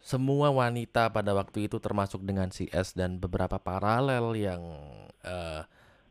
[0.00, 4.62] semua wanita pada waktu itu termasuk dengan si S dan beberapa paralel yang
[5.24, 5.62] eh,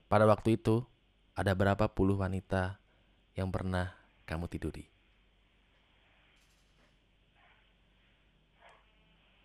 [0.05, 0.85] pada waktu itu
[1.33, 2.77] ada berapa puluh wanita
[3.33, 3.93] yang pernah
[4.29, 4.85] kamu tiduri?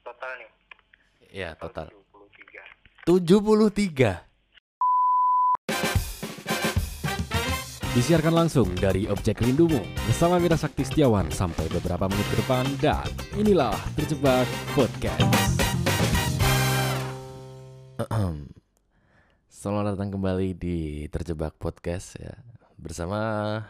[0.05, 0.51] Total nih.
[1.35, 1.91] Ya, total
[3.05, 3.05] 73.
[3.05, 4.34] 73.
[7.95, 9.79] Disiarkan langsung dari Objek Rindumu
[10.11, 13.07] bersama Mira Sakti Setiawan sampai beberapa menit ke depan dan
[13.39, 15.23] inilah Terjebak Podcast.
[19.47, 22.35] Selamat datang kembali di Terjebak Podcast ya
[22.75, 23.63] bersama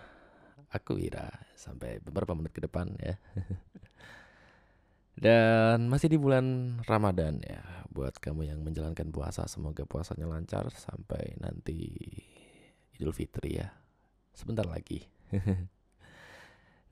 [0.73, 3.21] aku Ira sampai beberapa menit ke depan ya.
[5.21, 7.61] Dan masih di bulan Ramadan ya
[7.93, 11.93] buat kamu yang menjalankan puasa semoga puasanya lancar sampai nanti
[12.97, 13.84] Idul Fitri ya.
[14.35, 15.07] Sebentar lagi.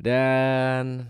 [0.06, 1.06] Dan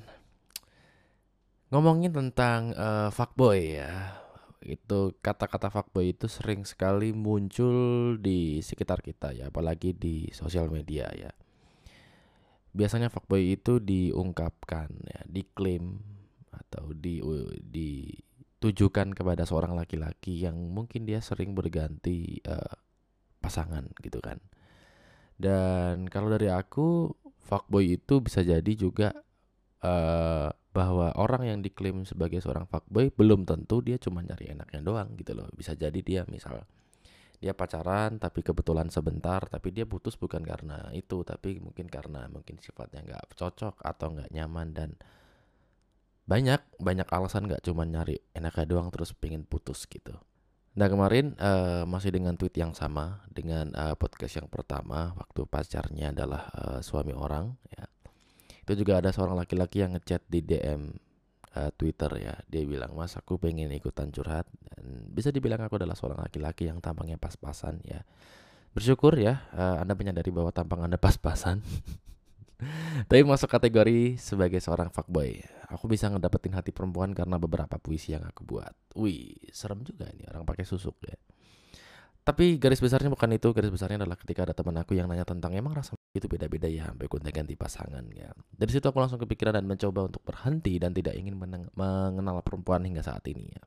[1.68, 4.16] ngomongin tentang eh, fuckboy ya.
[4.64, 11.12] Itu kata-kata fuckboy itu sering sekali muncul di sekitar kita ya apalagi di sosial media
[11.12, 11.32] ya.
[12.72, 16.00] Biasanya fuckboy itu diungkapkan ya diklaim
[16.52, 17.20] atau di
[17.60, 22.74] ditujukan kepada seorang laki-laki yang mungkin dia sering berganti eh,
[23.42, 24.38] pasangan gitu kan
[25.42, 27.10] dan kalau dari aku
[27.42, 29.10] fuckboy itu bisa jadi juga
[29.82, 35.12] eh bahwa orang yang diklaim sebagai seorang fuckboy belum tentu dia cuma nyari enaknya doang
[35.20, 35.46] gitu loh.
[35.52, 36.64] Bisa jadi dia misal
[37.42, 42.56] dia pacaran tapi kebetulan sebentar tapi dia putus bukan karena itu tapi mungkin karena mungkin
[42.62, 44.90] sifatnya nggak cocok atau nggak nyaman dan
[46.24, 50.16] banyak banyak alasan nggak cuma nyari enaknya doang terus pengen putus gitu.
[50.72, 56.16] Nah kemarin eh, masih dengan tweet yang sama dengan eh, podcast yang pertama waktu pacarnya
[56.16, 57.84] adalah eh, suami orang ya.
[58.64, 60.96] Itu juga ada seorang laki-laki yang ngechat di DM
[61.52, 62.34] eh, Twitter ya.
[62.48, 64.48] Dia bilang mas aku pengen ikutan curhat.
[64.64, 68.00] Dan bisa dibilang aku adalah seorang laki-laki yang tampangnya pas-pasan ya.
[68.72, 71.60] Bersyukur ya eh, anda menyadari bahwa tampang anda pas-pasan
[73.08, 75.42] tapi masuk kategori sebagai seorang fuckboy
[75.72, 78.76] aku bisa ngedapetin hati perempuan karena beberapa puisi yang aku buat.
[79.00, 81.16] Wih serem juga ini orang pakai susuk ya.
[82.22, 85.58] Tapi garis besarnya bukan itu garis besarnya adalah ketika ada teman aku yang nanya tentang
[85.58, 88.30] emang rasa itu beda-beda ya sampai gonta ganti pasangan ya.
[88.54, 91.34] Dari situ aku langsung kepikiran dan mencoba untuk berhenti dan tidak ingin
[91.74, 93.62] mengenal perempuan hingga saat ini ya.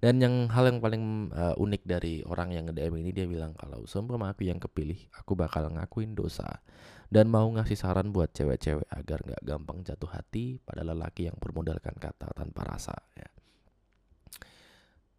[0.00, 3.84] Dan yang hal yang paling uh, unik dari orang yang nge-DM ini dia bilang kalau
[3.84, 6.64] seumpama aku yang kepilih aku bakal ngakuin dosa
[7.10, 11.98] dan mau ngasih saran buat cewek-cewek agar nggak gampang jatuh hati pada lelaki yang bermodalkan
[11.98, 13.26] kata tanpa rasa ya.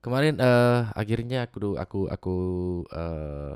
[0.02, 2.38] Kemarin eh akhirnya aku aku aku
[2.90, 3.56] eh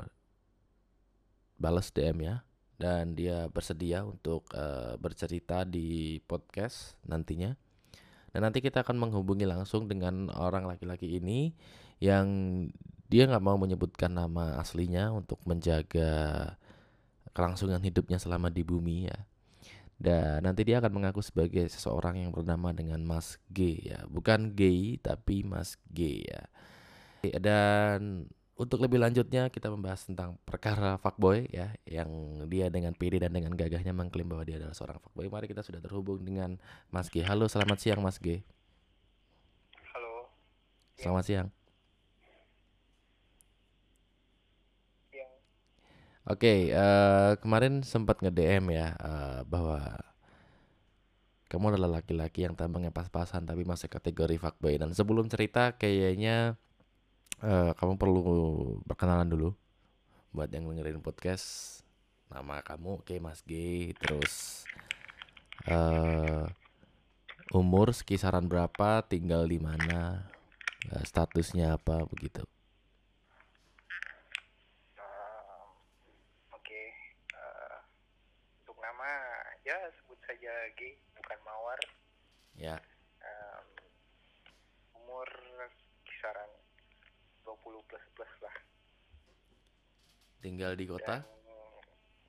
[1.56, 2.44] balas DM ya.
[2.75, 7.56] Dan dia bersedia untuk eh, bercerita di podcast nantinya.
[8.35, 11.56] Dan nanti kita akan menghubungi langsung dengan orang laki-laki ini
[12.03, 12.28] yang
[13.07, 16.52] dia nggak mau menyebutkan nama aslinya untuk menjaga
[17.35, 19.19] kelangsungan hidupnya selama di bumi ya
[19.96, 25.00] dan nanti dia akan mengaku sebagai seseorang yang bernama dengan Mas G ya bukan gay
[25.03, 26.47] tapi Mas G ya
[27.40, 32.07] dan untuk lebih lanjutnya kita membahas tentang perkara fuckboy ya yang
[32.47, 35.28] dia dengan PD dan dengan gagahnya mengklaim bahwa dia adalah seorang fuckboy.
[35.28, 36.56] Mari kita sudah terhubung dengan
[36.88, 37.19] Mas G.
[37.19, 38.47] Halo, selamat siang Mas G.
[39.91, 40.31] Halo.
[40.96, 41.65] Selamat siang.
[46.25, 49.80] Oke, eh, kemarin sempat nge-DM ya eh, bahwa
[51.46, 54.75] kamu adalah laki-laki yang tampangnya pas-pasan tapi masih kategori fuckboy.
[54.81, 56.58] Dan sebelum cerita kayaknya
[57.46, 58.24] eh, kamu perlu
[58.90, 59.50] perkenalan dulu
[60.34, 61.81] buat yang dengerin podcast.
[62.34, 63.53] Nama kamu oke Mas G,
[64.02, 64.66] terus
[65.69, 66.46] eh
[67.53, 70.25] umur sekisaran berapa, tinggal di mana,
[70.91, 72.41] eh, statusnya apa begitu.
[74.97, 75.66] ehm,
[76.58, 76.81] oke.
[77.38, 77.75] eh,
[78.66, 79.09] untuk nama
[79.68, 81.79] ya sebut saja G bukan Mawar.
[82.55, 82.79] Ya,
[83.19, 83.67] Ehm,
[84.96, 85.28] umur
[86.03, 86.47] kisaran
[87.43, 88.55] 20 plus plus lah.
[90.40, 91.19] tinggal di kota.
[91.19, 91.25] Dan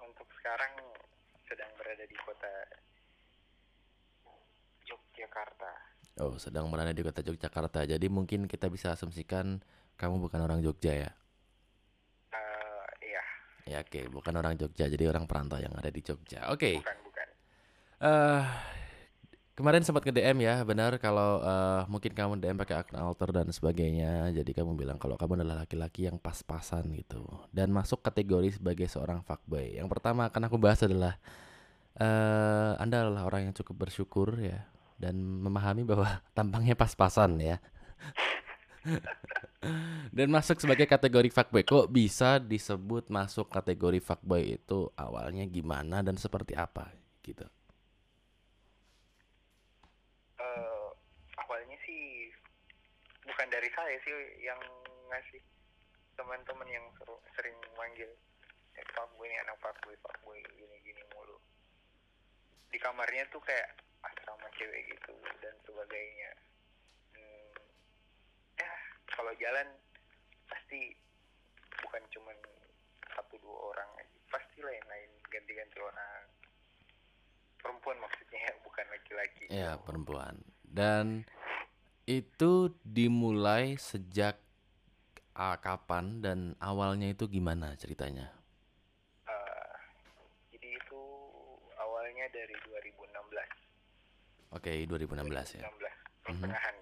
[0.02, 0.72] untuk sekarang
[1.44, 2.48] sedang berada di kota
[4.86, 5.70] Yogyakarta.
[6.24, 7.84] Oh, sedang berada di kota Yogyakarta.
[7.84, 9.60] Jadi mungkin kita bisa asumsikan
[9.94, 11.10] kamu bukan orang Jogja ya.
[12.32, 13.22] Eh, iya,
[13.68, 16.48] Ya oke, bukan orang Jogja, jadi orang perantau yang ada di Jogja.
[16.48, 16.80] Oke.
[16.80, 17.28] bukan bukan.
[18.00, 18.44] eh
[19.56, 24.30] kemarin sempat nge-DM ya, benar kalau eh, mungkin kamu DM pakai akun alter dan sebagainya.
[24.36, 29.24] Jadi kamu bilang kalau kamu adalah laki-laki yang pas-pasan gitu dan masuk kategori sebagai seorang
[29.24, 29.80] fuckboy.
[29.80, 31.16] Yang pertama akan aku bahas adalah
[31.96, 34.68] eh Anda adalah orang yang cukup bersyukur ya
[35.00, 37.56] dan memahami bahwa tampangnya pas-pasan ya.
[40.16, 41.64] dan masuk sebagai kategori fuckboy.
[41.66, 46.92] Kok bisa disebut masuk kategori fuckboy itu awalnya gimana dan seperti apa
[47.26, 47.44] gitu?
[50.36, 50.88] Eh,
[51.40, 52.30] awalnya sih
[53.36, 54.56] bukan dari saya sih yang
[55.12, 55.44] ngasih
[56.16, 58.08] teman-teman yang seru- sering manggil.
[58.72, 61.36] Eh, fuckboy ini anak fuckboy fuckboy gini-gini mulu.
[62.72, 63.76] Di kamarnya tuh kayak
[64.08, 65.12] asrama cewek gitu
[65.44, 66.32] dan sebagainya.
[67.12, 67.52] Hmm,
[68.56, 68.72] ya
[69.12, 69.68] kalau jalan
[70.48, 70.96] pasti
[71.84, 72.40] bukan cuman
[73.12, 76.24] satu dua orang aja pasti lain-lain ganti-ganti orang.
[77.60, 79.44] Perempuan maksudnya ya bukan laki-laki.
[79.52, 80.40] Ya, perempuan.
[80.64, 81.28] Dan
[82.06, 84.38] itu dimulai sejak
[85.34, 88.30] ah, kapan dan awalnya itu gimana ceritanya?
[89.26, 89.74] Eh,
[90.54, 91.02] jadi itu
[91.74, 95.66] awalnya dari 2016 Oke, 2016 ya.
[95.66, 96.76] 2016 pertengahan.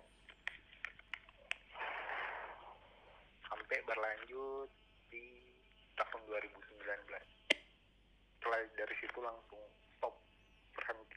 [3.48, 4.68] Sampai berlanjut
[5.08, 5.24] di
[5.96, 7.24] tahun 2019
[8.36, 9.62] setelah dari situ langsung
[9.96, 10.14] stop
[10.76, 11.16] berhenti.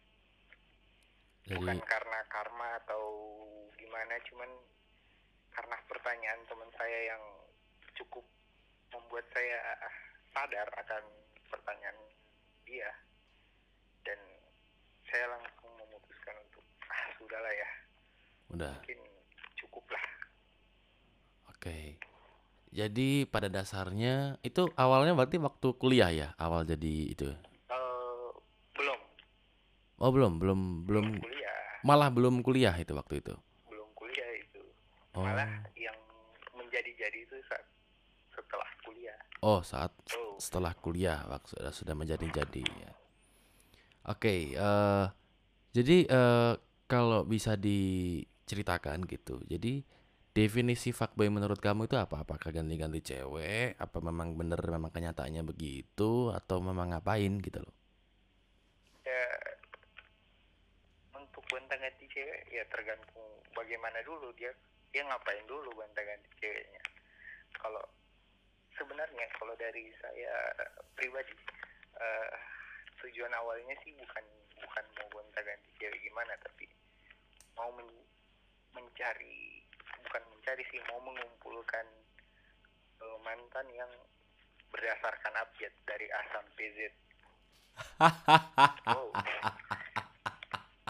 [1.52, 3.04] Jadi bukan karena karma atau
[3.88, 4.52] gimana cuman
[5.56, 7.24] karena pertanyaan teman saya yang
[7.96, 8.28] cukup
[8.92, 9.58] membuat saya
[10.36, 11.04] sadar akan
[11.48, 11.96] pertanyaan
[12.68, 12.92] dia
[14.04, 14.20] dan
[15.08, 17.70] saya langsung memutuskan untuk ah sudahlah ya
[18.52, 18.76] udah.
[18.76, 19.00] mungkin
[19.56, 20.06] cukup lah
[21.58, 21.98] Oke.
[22.70, 27.34] Jadi pada dasarnya itu awalnya berarti waktu kuliah ya, awal jadi itu.
[27.34, 28.32] Eh,
[28.78, 29.00] belum
[29.98, 31.58] Oh, belum, belum belum kuliah
[31.88, 33.34] malah belum kuliah itu waktu itu.
[35.18, 35.26] Oh.
[35.26, 35.98] malah yang
[36.54, 37.66] menjadi-jadi itu saat
[38.30, 42.92] setelah kuliah Oh, saat oh setelah kuliah waktu sudah sudah menjadi-jadi ya.
[44.14, 45.06] Oke, eh
[45.74, 46.54] jadi eh
[46.86, 49.42] kalau bisa diceritakan gitu.
[49.50, 49.82] Jadi
[50.38, 52.22] definisi fuckboy menurut kamu itu apa?
[52.22, 53.74] Apakah ganti-ganti cewek?
[53.82, 57.78] Apa memang bener memang kenyataannya begitu atau memang ngapain gitu loh?
[59.08, 59.28] ya
[61.16, 63.24] untuk gonta ganti cewek ya tergantung
[63.56, 64.52] bagaimana dulu dia
[64.98, 66.82] dia ngapain dulu gonta ganti ceweknya
[67.62, 67.86] kalau
[68.82, 70.34] sebenarnya kalau dari saya
[70.98, 71.38] pribadi
[72.02, 72.34] eh,
[73.06, 74.26] tujuan awalnya sih bukan
[74.58, 76.66] bukan mau gonta ganti cewek gimana tapi
[77.54, 78.10] mau men-
[78.74, 79.62] mencari
[80.02, 81.86] bukan mencari sih mau mengumpulkan
[82.98, 83.94] eh, mantan yang
[84.74, 86.80] berdasarkan abjad dari A sampai Z
[88.98, 89.14] Oh.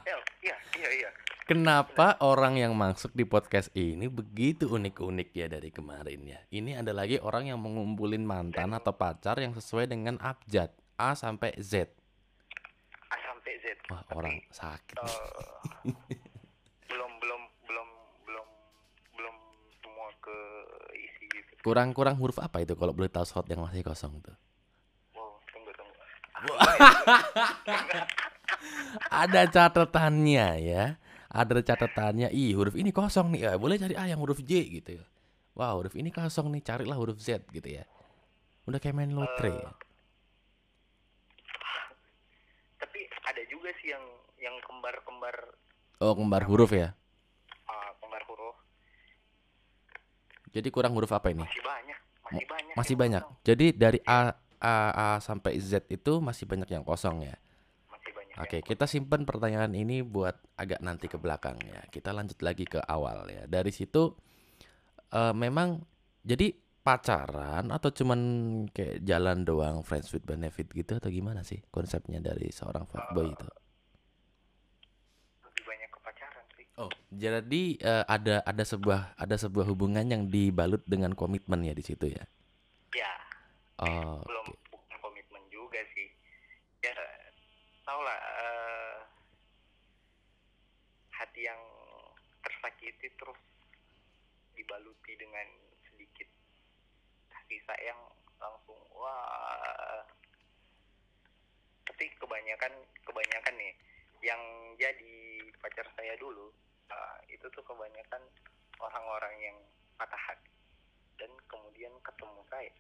[0.08, 1.10] Ya, iya, iya, iya.
[1.44, 6.40] Kenapa orang yang masuk di podcast ini begitu unik-unik ya dari kemarin ya?
[6.48, 11.60] Ini ada lagi orang yang mengumpulin mantan atau pacar yang sesuai dengan abjad A sampai
[11.60, 11.92] Z.
[13.12, 13.66] A sampai Z.
[13.92, 14.96] Wah, Tapi, orang sakit.
[14.96, 15.12] eh,
[16.92, 17.88] belum, belum, belum,
[18.28, 18.48] belum,
[19.12, 19.36] belum
[19.84, 20.38] semua ke
[21.04, 21.52] isi gitu.
[21.68, 24.36] Kurang-kurang huruf apa itu kalau boleh tahu slot yang masih kosong tuh?
[25.12, 25.96] Wow, tunggu, tunggu.
[29.12, 30.84] Ada catatannya ya.
[31.28, 32.32] Ada catatannya.
[32.32, 33.42] Ih, huruf ini kosong nih.
[33.48, 34.52] Ya, boleh cari A yang huruf J
[34.82, 35.06] gitu ya.
[35.54, 36.62] Wah, huruf ini kosong nih.
[36.64, 37.84] Carilah huruf Z gitu ya.
[38.66, 39.72] Udah kayak main lotre ya.
[42.78, 44.04] Tapi ada juga sih yang
[44.38, 45.36] yang kembar-kembar
[45.98, 46.94] Oh, kembar huruf ya.
[47.66, 48.54] ah, kembar huruf
[50.54, 51.42] Jadi kurang huruf apa ini?
[51.42, 52.74] masih banyak, masih banyak.
[52.78, 53.24] Masih banyak.
[53.26, 53.44] kosong.
[53.44, 54.20] Jadi dari A,
[54.58, 57.36] A, A sampai Z itu masih banyak yang kosong ya.
[58.38, 61.82] Oke, yang kita simpan pertanyaan ini buat agak nanti ke belakang ya.
[61.90, 63.44] Kita lanjut lagi ke awal ya.
[63.50, 64.14] Dari situ
[65.10, 65.82] eh, memang
[66.22, 66.54] jadi
[66.86, 68.20] pacaran atau cuman
[68.72, 73.48] kayak jalan doang friends with benefit gitu atau gimana sih konsepnya dari seorang fuckboy itu?
[75.44, 76.66] lebih banyak ke pacaran sih.
[76.80, 81.84] Oh, jadi eh, ada ada sebuah ada sebuah hubungan yang dibalut dengan komitmen ya di
[81.84, 82.24] situ ya.
[82.96, 83.14] Ya,
[83.78, 84.54] Oh, belum oke.
[84.72, 86.08] bukan komitmen juga sih
[86.82, 86.94] ya
[87.84, 88.98] tau lah eh,
[91.14, 91.62] hati yang
[92.58, 93.38] tersakiti terus
[94.58, 95.46] dibaluti dengan
[95.86, 96.26] sedikit
[97.30, 98.02] kasih sayang
[98.42, 98.82] langsung.
[98.98, 100.02] Wah.
[101.86, 102.74] Tapi kebanyakan
[103.06, 103.74] kebanyakan nih
[104.26, 104.42] yang
[104.82, 106.50] jadi pacar saya dulu
[106.90, 108.26] eh, itu tuh kebanyakan
[108.82, 109.58] orang-orang yang
[110.02, 110.50] patah hati
[111.22, 112.74] dan kemudian ketemu saya.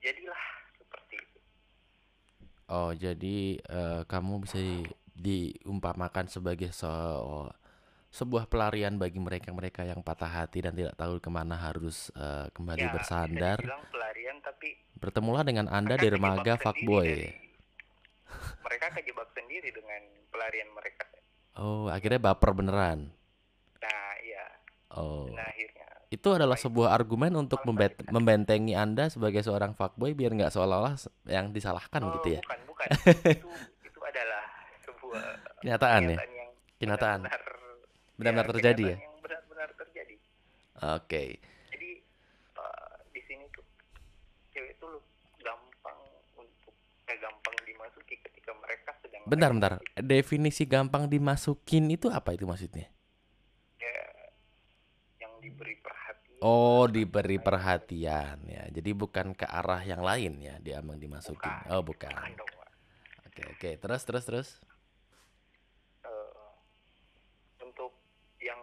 [0.00, 0.44] Jadilah
[0.80, 1.38] seperti itu.
[2.72, 7.52] Oh, jadi eh, kamu bisa di- diumpamakan sebagai se-
[8.08, 12.80] sebuah pelarian bagi mereka-mereka yang patah hati dan tidak tahu ke mana harus eh, kembali
[12.80, 13.58] Ya, bersandar.
[13.86, 17.08] pelarian tapi Bertemulah dengan Anda di sendiri fuckboy.
[18.60, 21.04] mereka kejebak sendiri dengan pelarian mereka
[21.54, 23.10] Oh, akhirnya baper beneran.
[23.78, 24.44] nah iya
[24.90, 25.28] Oh.
[25.30, 30.48] nah akhirnya Itu adalah sebuah argumen untuk membet- membentengi Anda sebagai seorang fuckboy biar nggak
[30.50, 32.40] seolah-olah se- yang disalahkan Oh, gitu ya.
[32.40, 32.88] bukan bukan
[33.36, 33.48] itu
[33.84, 34.44] itu adalah
[34.80, 35.24] sebuah
[35.60, 36.16] Kenyataan ya.
[36.16, 37.20] kenyataan yang Kenyataan.
[38.18, 38.96] Benar-benar ya, terjadi ya.
[38.98, 40.16] yang benar-benar terjadi
[40.98, 41.24] Oke.
[41.70, 41.90] jadi
[42.58, 43.64] eh, di sini tuh
[44.50, 45.00] cewek tuh lu
[45.38, 45.98] gampang
[46.34, 46.74] untuk
[47.06, 49.72] eh, gampang dimasuki ketika mereka sedang Bentar, bentar.
[49.94, 52.90] Definisi gampang dimasukin itu apa itu maksudnya?
[53.78, 54.02] ya
[55.22, 58.64] yang diberi perhatian Oh, diberi perhatian ya.
[58.70, 61.50] Jadi bukan ke arah yang lain ya, dia emang dimasukin.
[61.50, 61.70] Bukan.
[61.70, 62.14] Oh, bukan.
[62.14, 62.30] Bukan.
[63.26, 63.70] Oke, oke.
[63.78, 64.48] Terus, terus, terus.
[66.02, 66.50] Eh,
[67.62, 67.94] untuk
[68.38, 68.58] yang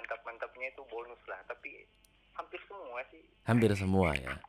[0.00, 1.84] mantap-mantapnya itu bonus lah tapi
[2.32, 4.40] hampir semua sih Hampir semua ya.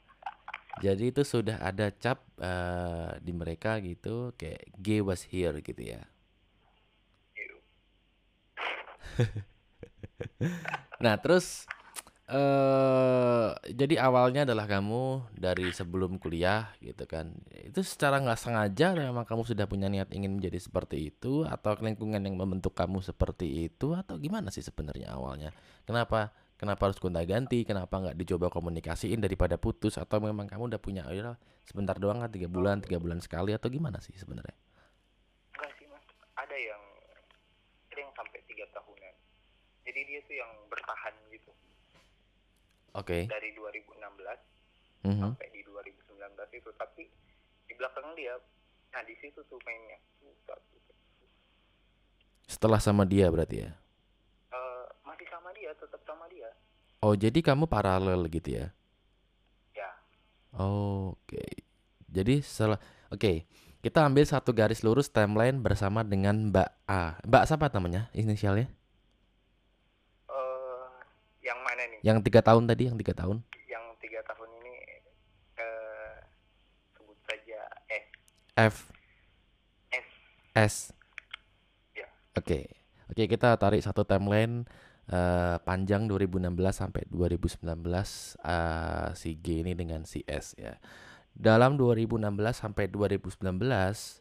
[0.79, 6.01] Jadi itu sudah ada cap eh, di mereka gitu, kayak gay was here gitu ya.
[7.35, 7.57] Gitu.
[11.01, 11.65] Nah, terus
[12.31, 17.35] eh jadi awalnya adalah kamu dari sebelum kuliah gitu kan.
[17.51, 22.23] Itu secara nggak sengaja memang kamu sudah punya niat ingin menjadi seperti itu atau lingkungan
[22.23, 25.51] yang membentuk kamu seperti itu atau gimana sih sebenarnya awalnya?
[25.83, 27.67] Kenapa kenapa harus gonta-ganti?
[27.67, 31.35] Kenapa nggak dicoba komunikasiin daripada putus atau memang kamu udah punya ya
[31.67, 34.55] sebentar doang kan tiga bulan tiga bulan sekali atau gimana sih sebenarnya?
[36.51, 36.83] ada yang
[37.93, 39.15] ada sampai tiga tahunan
[39.87, 41.51] jadi dia tuh yang bertahan gitu
[42.93, 43.25] Oke.
[43.25, 44.39] dari 2016
[45.07, 45.21] Mhm.
[45.23, 47.03] sampai di 2019 itu tapi
[47.65, 48.35] di belakang dia
[48.91, 49.97] nah di situ tuh mainnya.
[52.51, 53.71] Setelah sama dia berarti ya.
[54.51, 56.51] Eh, masih sama dia tetap sama dia
[57.01, 58.67] Oh, jadi kamu paralel gitu ya?
[59.73, 59.89] ya
[60.53, 61.41] Oh, Oke.
[62.11, 62.77] Jadi setelah
[63.09, 63.47] Oke,
[63.79, 67.17] kita ambil satu garis lurus timeline bersama dengan Mbak A.
[67.23, 68.11] Mbak siapa namanya?
[68.11, 68.67] Inisialnya?
[71.51, 73.37] Yang mana nih Yang tiga tahun tadi, yang tiga tahun.
[73.67, 74.75] yang tiga tahun ini
[75.59, 76.13] eh
[76.95, 77.59] sebut saja
[77.91, 78.05] S
[78.55, 78.75] F
[79.91, 80.07] S
[80.55, 80.75] S.
[81.91, 82.07] Ya.
[82.35, 82.71] Oke.
[83.11, 84.63] Oke, kita tarik satu timeline
[85.11, 87.67] eh, panjang 2016 sampai 2019
[88.39, 90.79] eh, si G ini dengan si S ya.
[91.31, 94.20] Dalam 2016 sampai 2019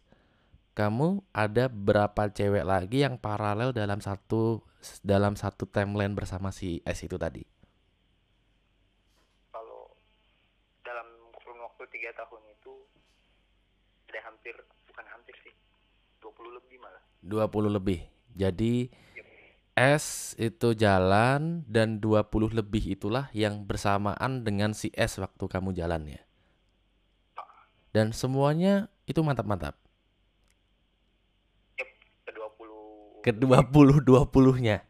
[0.81, 4.65] kamu ada berapa cewek lagi yang paralel dalam satu
[5.05, 7.45] dalam satu timeline bersama si S itu tadi?
[9.53, 9.93] kalau
[10.81, 11.05] dalam
[11.37, 12.73] kurun waktu tiga tahun itu
[14.09, 14.57] ada hampir
[14.89, 15.53] bukan hampir sih
[16.25, 18.01] 20 lebih malah 20 lebih.
[18.33, 19.27] Jadi Yep.
[20.01, 26.09] S itu jalan dan 20 lebih itulah yang bersamaan dengan si S waktu kamu jalan
[26.09, 26.23] ya.
[27.91, 29.75] Dan semuanya itu mantap-mantap.
[31.75, 31.91] Yep,
[32.23, 34.81] ke 20 Ke 20 20-nya.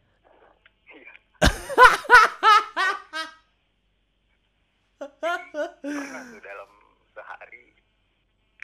[5.10, 6.70] pernah tuh dalam
[7.10, 7.74] sehari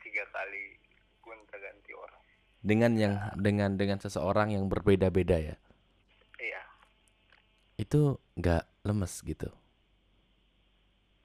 [0.05, 0.79] tiga kali
[1.19, 2.23] gonta ganti orang
[2.63, 5.57] Dengan yang dengan dengan seseorang yang berbeda-beda ya.
[6.39, 6.63] iya
[7.79, 9.51] Itu nggak lemes gitu.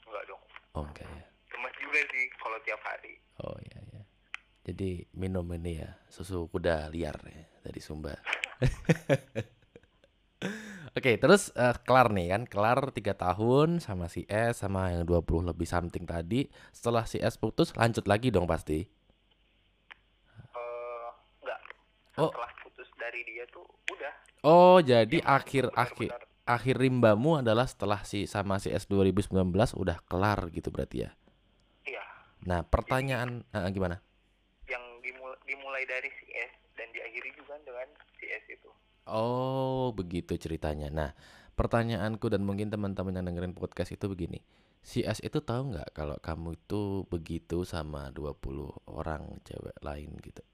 [0.05, 0.41] enggak dong
[0.74, 1.25] Oh enggak ya.
[1.53, 4.01] lemas juga sih kalau tiap hari Oh iya ya.
[4.62, 8.18] Jadi minum ini ya susu kuda liar ya dari Sumba.
[10.91, 15.39] Oke, terus eh, kelar nih kan, kelar tiga tahun sama si S sama yang 20
[15.46, 16.46] lebih something tadi.
[16.70, 18.82] Setelah si S putus, lanjut lagi dong pasti.
[18.82, 18.86] eh
[21.39, 21.60] enggak
[22.18, 22.27] Oh.
[22.27, 27.63] setelah putus dari dia tuh udah Oh, jadi Yang akhir akhir benar-benar- akhir rimbamu adalah
[27.63, 31.10] setelah si sama si S 2019 udah kelar gitu berarti ya.
[31.86, 32.01] iya
[32.41, 34.01] Nah, pertanyaan eh, gimana?
[34.65, 36.51] yang dimulai, dimulai dari si S
[36.91, 38.69] diakhiri juga dengan si S itu
[39.03, 40.88] Oh, begitu ceritanya.
[40.88, 41.10] Nah,
[41.57, 44.39] pertanyaanku dan mungkin teman-teman yang dengerin podcast itu begini.
[44.79, 48.38] Si S itu tahu nggak kalau kamu itu begitu sama 20
[48.88, 50.45] orang cewek lain gitu.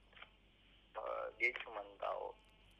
[0.95, 2.33] Eh, dia cuma tahu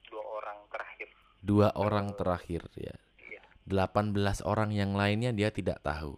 [0.07, 1.07] dua orang terakhir
[1.39, 2.95] Dua orang terakhir ya.
[3.21, 6.15] iya 18 orang yang lainnya dia tidak tahu.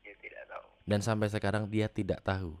[0.00, 2.56] dia tidak tahu Dan sampai sekarang dia tidak tahu.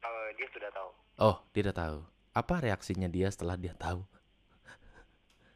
[0.00, 0.90] Eh, dia sudah tahu
[1.20, 2.00] Oh, tidak tahu.
[2.32, 4.00] Apa reaksinya dia setelah dia tahu?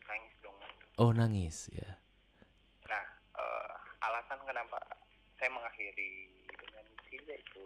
[0.05, 0.57] nangis dong
[0.97, 1.91] Oh, nangis ya.
[2.85, 4.77] nah eh, alasan kenapa
[5.35, 6.13] saya mengakhiri
[6.51, 7.63] dengan Sila itu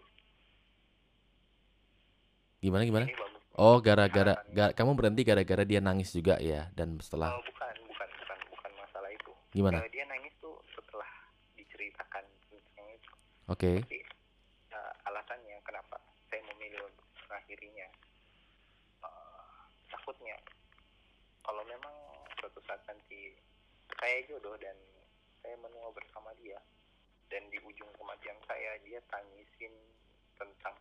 [2.59, 3.05] Gimana gimana?
[3.53, 4.55] Oh, gara-gara Alasannya.
[4.55, 8.71] ga- kamu berhenti gara-gara dia nangis juga ya dan setelah Eh, bukan bukan bukan bukan
[8.77, 9.77] masalah itu gimana?
[9.81, 11.09] Eh, dia nangis tuh setelah
[11.53, 12.23] diceritakan
[13.47, 13.81] Oke.
[13.81, 13.99] tapi
[14.69, 17.87] eh, alasannya kenapa saya memilih untuk mengakhirinya
[19.01, 19.49] eh,
[19.87, 20.37] takutnya
[21.41, 21.91] kalau memang
[22.35, 23.35] suatu saat nanti
[23.93, 24.77] saya jodoh dan
[25.39, 26.55] saya menua bersama dia
[27.27, 29.73] dan di ujung kematian saya dia tangisin
[30.35, 30.77] tentang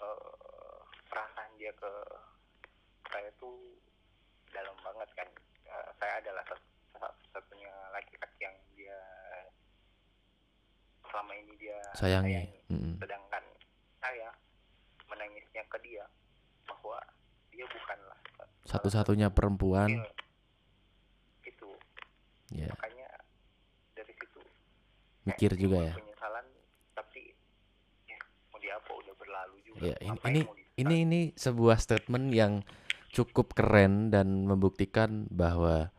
[0.00, 1.92] eh, perasaan dia ke
[3.06, 3.76] saya tuh
[4.48, 5.28] dalam banget kan
[5.66, 6.46] Eh, saya adalah
[6.94, 8.94] satu-satunya laki-laki yang dia
[11.04, 12.38] selama ini dia Sayangi.
[12.68, 12.94] Mm-mm.
[12.96, 13.42] sedangkan
[13.98, 14.30] saya
[15.04, 16.06] menangisnya ke dia
[16.64, 17.02] bahwa
[17.48, 18.14] dia bukanlah
[18.96, 19.92] Satu-satunya perempuan.
[19.92, 20.08] Iya.
[21.44, 21.68] itu
[22.56, 23.08] Ya, makanya
[23.92, 24.40] dari situ
[25.28, 25.94] mikir kayak juga ya.
[26.00, 26.46] penyesalan
[26.96, 27.22] tapi
[28.08, 28.16] ya,
[28.48, 30.40] mau diapa udah berlalu juga Ya, ini ini
[30.80, 32.64] ini ini sebuah statement yang
[33.12, 35.92] cukup keren dan membuktikan bahwa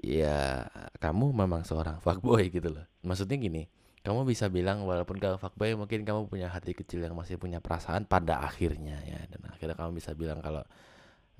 [0.00, 0.64] ya
[1.04, 2.88] kamu memang seorang fuckboy gitu loh.
[3.04, 3.68] Maksudnya gini,
[4.00, 8.08] kamu bisa bilang walaupun kamu fuckboy mungkin kamu punya hati kecil yang masih punya perasaan
[8.08, 10.64] pada akhirnya ya dan akhirnya kamu bisa bilang kalau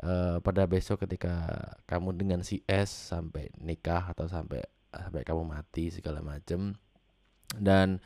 [0.02, 1.49] eh, pada besok ketika
[1.87, 6.75] kamu dengan si S sampai nikah atau sampai sampai kamu mati segala macem
[7.57, 8.00] dan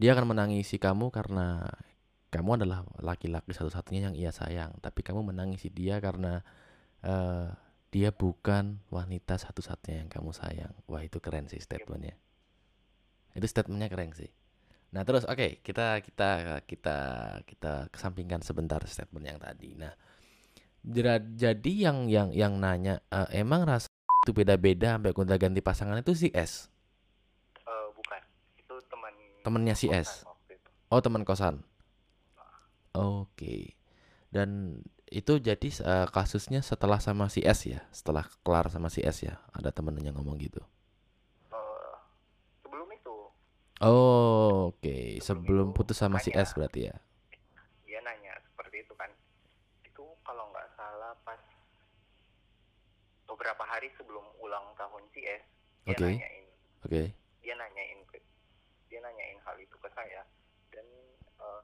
[0.00, 1.62] dia akan menangisi kamu karena
[2.32, 6.40] kamu adalah laki-laki satu-satunya yang ia sayang, tapi kamu menangisi dia karena
[7.04, 7.52] eh,
[7.92, 10.72] dia bukan wanita satu-satunya yang kamu sayang.
[10.88, 12.16] Wah itu keren sih statementnya.
[13.36, 14.32] Itu statementnya keren sih.
[14.96, 16.98] Nah terus oke kita kita kita
[17.44, 19.76] kita kesampingkan sebentar statement yang tadi.
[19.76, 19.92] Nah
[20.82, 23.86] jadi yang yang yang nanya eh, emang rasa
[24.22, 26.70] itu beda-beda sampai gonta ganti pasangan itu si S,
[27.62, 28.22] Eh, bukan
[28.58, 29.12] itu teman
[29.42, 30.26] temennya si S.
[30.88, 31.62] Oh teman kosan.
[32.92, 33.72] Oke.
[34.28, 39.24] Dan itu jadi eh, kasusnya setelah sama si S ya, setelah kelar sama si S
[39.24, 39.40] ya.
[39.52, 40.60] Ada temen yang ngomong gitu.
[41.48, 41.94] Eh,
[42.60, 43.14] sebelum itu
[43.80, 44.96] Oh, oke.
[45.18, 46.96] Sebelum Sebelum itu, putus sama si S berarti ya.
[47.82, 49.10] dia nanya seperti itu kan
[49.84, 51.36] itu kalau nggak salah pas
[53.42, 55.42] beberapa hari sebelum ulang tahun CS
[55.82, 56.14] dia Oke.
[56.14, 56.46] nanyain
[56.86, 57.02] Oke.
[57.42, 57.98] dia nanyain
[58.86, 60.22] dia nanyain hal itu ke saya
[60.70, 60.86] dan
[61.42, 61.62] eh,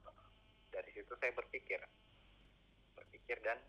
[0.75, 1.79] dari situ saya berpikir
[2.99, 3.63] berpikir dan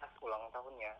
[0.00, 0.96] pas ulang tahunnya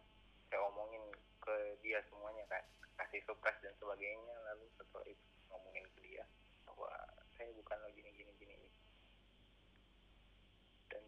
[0.52, 1.00] saya omongin
[1.40, 2.60] ke dia semuanya kan
[3.00, 6.28] kasih surprise dan sebagainya lalu setelah itu ngomongin ke dia
[6.68, 6.92] bahwa
[7.40, 8.68] saya bukan lagi gini gini gini
[10.92, 11.04] dan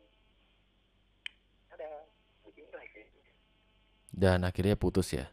[1.77, 2.09] ada
[4.13, 5.27] Dan akhirnya putus ya.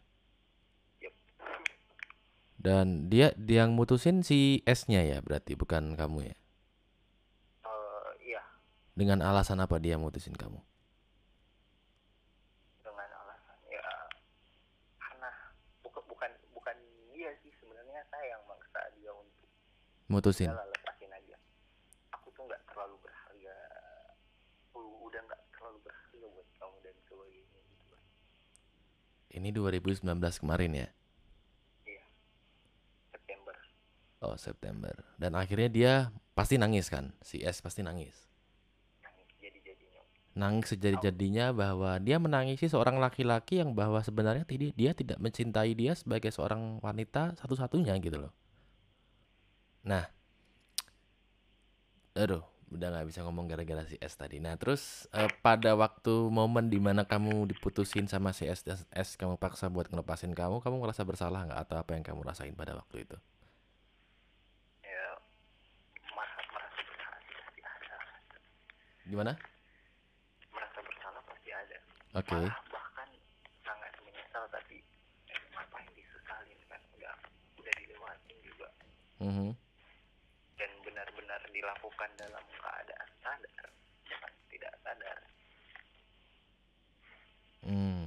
[2.60, 6.36] Dan dia dia yang mutusin si S-nya ya berarti bukan kamu ya.
[7.64, 8.44] Eh, iya
[8.92, 10.60] Dengan alasan apa dia mutusin kamu?
[12.84, 13.84] dengan alasan ya
[15.00, 15.32] karena
[15.80, 16.76] bukan bukan bukan
[17.16, 19.48] dia sih sebenarnya saya yang maksa dia untuk
[20.12, 20.52] Mutusin.
[20.52, 21.38] udah lah, lepasin aja
[22.12, 23.56] aku tuh nggak terlalu berharga
[24.80, 28.02] udah nggak terlalu berharga buat kamu dan sebagainya gitu kan
[29.30, 30.06] Ini 2019
[30.42, 30.88] kemarin ya.
[31.86, 32.04] iya
[33.10, 33.56] September
[34.20, 34.92] Oh, September.
[35.16, 35.94] Dan akhirnya dia
[36.34, 37.16] pasti nangis kan?
[37.24, 38.28] Si S pasti nangis.
[39.00, 40.02] nangis jadi jadinya
[40.36, 45.96] Nangis sejadi-jadinya bahwa dia menangisi seorang laki-laki yang bahwa sebenarnya tidak dia tidak mencintai dia
[45.96, 48.34] sebagai seorang wanita satu-satunya gitu loh.
[49.84, 50.04] Nah,
[52.14, 54.38] aduh, udah nggak bisa ngomong gara-gara si S tadi.
[54.38, 59.18] Nah, terus eh, pada waktu momen di mana kamu diputusin sama si S dan S
[59.18, 62.78] kamu paksa buat ngelepasin kamu, kamu ngerasa bersalah nggak atau apa yang kamu rasain pada
[62.78, 63.18] waktu itu?
[64.86, 65.06] ya
[66.14, 67.98] merasa merasa bersalah pasti ada
[69.06, 69.34] Gimana?
[70.54, 71.78] merasa bersalah pasti ada
[72.14, 72.38] Oke.
[72.38, 73.10] malah bahkan
[73.62, 74.78] sangat menyesal tapi
[75.26, 77.16] eh, apa yang disesalin kan udah
[77.58, 78.88] udah dilewatin juga dan
[79.26, 79.69] benar-benar
[82.00, 83.68] dilakukan dalam keadaan sadar.
[84.08, 85.18] Bukan tidak sadar.
[87.68, 88.04] Hmm.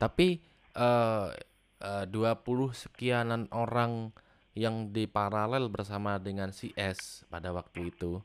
[0.00, 0.28] Tapi
[0.72, 1.28] eh
[1.84, 4.08] eh, 20 sekianan orang
[4.56, 8.20] yang di paralel bersama dengan si S pada waktu itu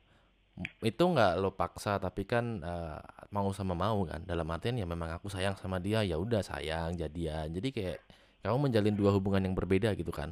[0.81, 2.99] itu nggak lo paksa tapi kan eh,
[3.35, 4.23] mau sama mau kan.
[4.23, 7.51] Dalam artian ya memang aku sayang sama dia ya udah sayang jadian.
[7.51, 7.99] Jadi kayak
[8.47, 10.31] kamu menjalin dua hubungan yang berbeda gitu kan?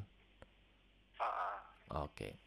[1.19, 1.59] Ah,
[2.07, 2.44] oke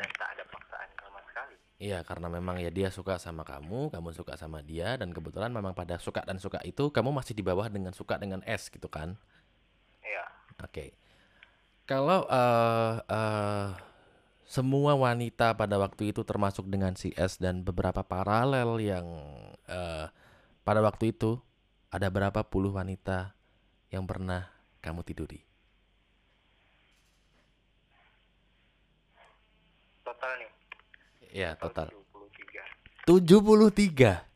[0.00, 4.12] dan tak ada paksaan sama sekali Iya karena memang ya dia suka sama kamu, kamu
[4.12, 7.68] suka sama dia dan kebetulan memang pada suka dan suka itu kamu masih di bawah
[7.72, 9.16] dengan suka dengan S gitu kan?
[10.04, 10.24] ya
[10.60, 10.92] Oke.
[11.88, 13.68] Kalau eh eh,
[14.44, 19.06] semua wanita pada waktu itu termasuk dengan si S dan beberapa paralel yang
[19.64, 20.06] eh
[20.60, 21.40] pada waktu itu
[21.88, 23.32] ada berapa puluh wanita
[23.88, 24.52] yang pernah
[24.84, 25.40] kamu tiduri?
[30.10, 30.50] total nih
[31.30, 31.90] Ya total
[33.06, 34.26] 73 73.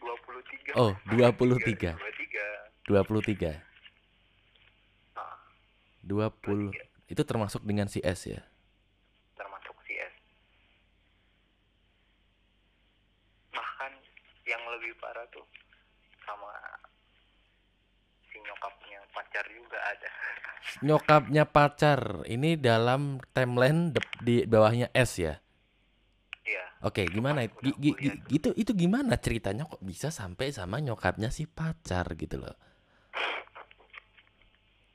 [0.00, 1.98] 23 Oh, 23.
[2.86, 3.58] 23 23.
[5.18, 5.38] ah,
[6.06, 6.70] 20.
[7.10, 8.42] Itu termasuk dengan si S ya.
[9.34, 10.14] termasuk CS
[13.50, 13.92] bahkan
[14.46, 15.42] yang lebih parah tuh
[16.22, 16.54] sama
[18.30, 20.10] si nyokapnya pacar juga ada
[20.80, 22.24] Nyokapnya pacar.
[22.30, 23.90] Ini dalam timeline
[24.22, 25.42] di bawahnya S ya.
[26.80, 27.44] Oke, gimana?
[27.44, 28.14] Pas Gi- udah gi- kuliah.
[28.16, 32.56] gi- itu itu gimana ceritanya kok bisa sampai sama nyokapnya si pacar gitu loh.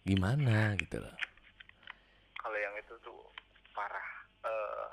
[0.02, 1.15] Gimana gitu loh.
[2.38, 3.17] kalau yang itu tuh
[3.74, 4.08] parah
[4.43, 4.88] eh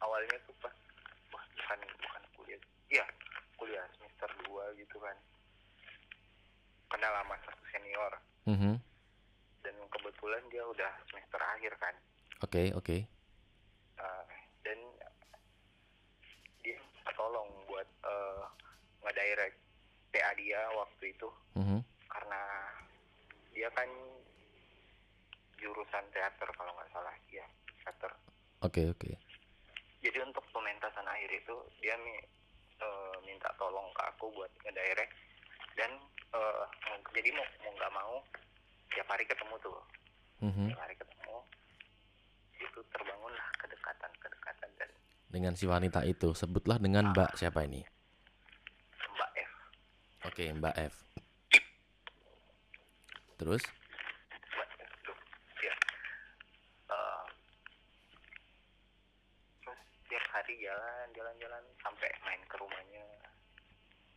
[0.00, 0.74] awalnya tuh pas
[1.30, 2.58] wah, bukan bukan kuliah
[2.88, 3.06] iya
[3.54, 5.14] kuliah semester 2 gitu kan
[6.88, 8.12] kenal sama satu senior
[8.44, 8.74] Mhm.
[9.62, 11.94] dan kebetulan dia udah semester akhir kan
[12.40, 12.96] Oke, oke.
[13.94, 14.24] Uh,
[14.60, 14.78] dan
[16.58, 18.50] dia minta tolong buat uh,
[19.00, 19.56] ngedirect
[20.10, 21.80] TA dia waktu itu Mhm.
[22.08, 22.40] karena
[23.50, 23.88] dia kan
[25.56, 27.44] jurusan teater kalau nggak salah ya
[27.78, 28.12] teater
[28.60, 29.10] Oke, oke.
[30.00, 32.26] jadi untuk pementasan akhir itu dia mi-
[32.78, 35.12] uh, minta tolong ke aku buat ngedirect
[35.74, 35.90] dan
[36.32, 38.14] uh, mau- jadi mau mau nggak mau
[38.90, 39.76] tiap hari ketemu tuh
[40.40, 40.66] Mhm.
[40.68, 41.36] tiap hari ketemu
[42.58, 44.90] itu terbangunlah kedekatan kedekatan dan
[45.30, 47.86] Dengan si wanita itu, sebutlah dengan Mbak siapa ini?
[50.30, 50.94] Oke, Mbak F.
[53.34, 53.62] Terus?
[55.58, 55.74] Ya
[56.86, 57.22] Eh,
[59.60, 63.02] terus tiap hari jalan jalan jalan sampai main ke rumahnya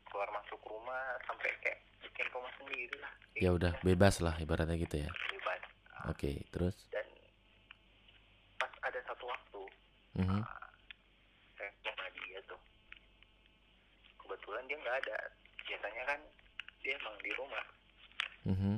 [0.06, 4.96] keluar masuk rumah sampai kayak bikin rumah sendiri lah Ya udah bebas lah ibaratnya gitu
[5.00, 5.10] ya.
[5.10, 5.62] bebas
[6.06, 6.78] Oke, terus?
[6.88, 7.10] dan
[8.56, 9.62] pas ada satu waktu
[10.16, 10.42] Mhm.
[11.58, 12.62] saya sama dia tuh
[14.20, 15.18] kebetulan dia nggak ada
[15.64, 16.20] biasanya kan
[16.80, 17.66] dia emang di rumah
[18.44, 18.76] Mhm.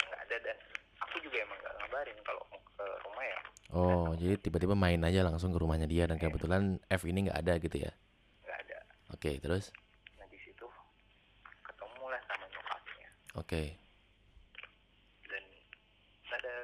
[0.00, 0.56] nggak ada dan
[1.00, 3.40] aku juga emang nggak ngabarin kalau mau ke rumah ya
[3.70, 7.54] Oh, jadi tiba-tiba main aja langsung ke rumahnya dia dan kebetulan F ini nggak ada
[7.56, 7.90] gitu ya.
[8.42, 8.78] nggak ada
[9.10, 9.70] Oke, terus?
[10.16, 10.66] nah di situ
[11.60, 13.62] ketemu lah sama nyokapnya Oke.
[15.24, 15.44] dan
[16.30, 16.54] ada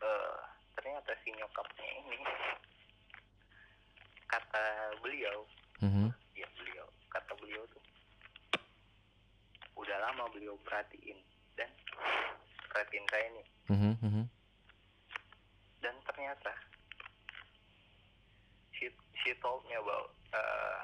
[0.00, 0.36] eh
[0.74, 2.18] ternyata si nyokapnya ini
[4.24, 4.64] kata
[5.00, 5.38] beliau
[5.80, 6.10] Mhm.
[6.34, 7.82] ya beliau kata beliau tuh
[9.76, 11.18] udah lama beliau perhatiin
[11.54, 11.70] dan
[12.68, 14.24] perhatiin saya nih Mhm, mhm.
[15.78, 16.52] dan ternyata
[18.74, 20.82] she, she told me about eh,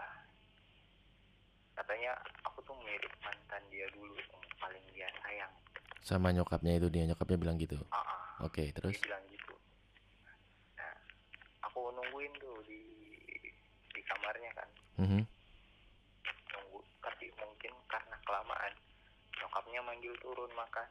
[1.74, 5.52] katanya aku tuh mirip mantan dia dulu yang paling dia sayang
[6.00, 7.76] Sama nyokapnya itu dia, nyokapnya bilang gitu.
[7.90, 8.24] ah ah.
[8.40, 8.94] Oke, terus?
[8.94, 9.54] dia bilang gitu
[10.72, 10.94] nah
[11.62, 12.80] aku nungguin tuh di
[13.90, 15.22] di kamarnya kan Mhm.
[16.50, 18.72] nunggu tapi mungkin karena kelamaan
[19.50, 20.86] nyokapnya manggil turun makan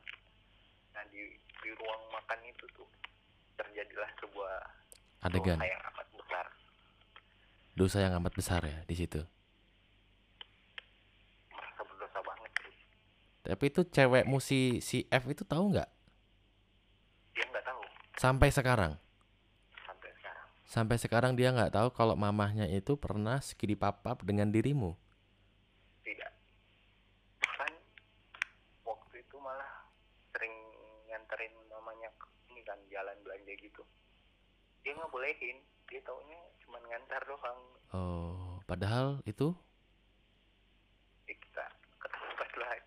[0.91, 2.83] nah di di ruang makan itu tuh
[3.55, 4.53] terjadilah sebuah
[5.21, 5.55] Adegan.
[5.55, 6.45] dosa yang amat besar
[7.71, 9.23] Dosa yang amat besar ya di situ.
[11.49, 12.75] merasa berdosa banget sih
[13.41, 15.87] Tapi itu cewekmu si si F itu tahu nggak?
[17.31, 17.81] dia nggak tahu
[18.17, 18.99] Sampai sekarang.
[19.79, 24.99] sampai sekarang Sampai sekarang dia nggak tahu kalau mamahnya itu pernah skidi papap dengan dirimu.
[26.01, 26.31] tidak
[27.39, 27.71] bahkan
[28.83, 29.87] waktu itu malah
[30.29, 30.51] sering
[31.05, 33.83] nganterin mamanya ke ini kan jalan belanja gitu
[34.89, 39.53] dia nggak bolehin dia taunya cuma ngantar doang Oh, padahal itu
[41.25, 42.83] ya kita ke tempat lain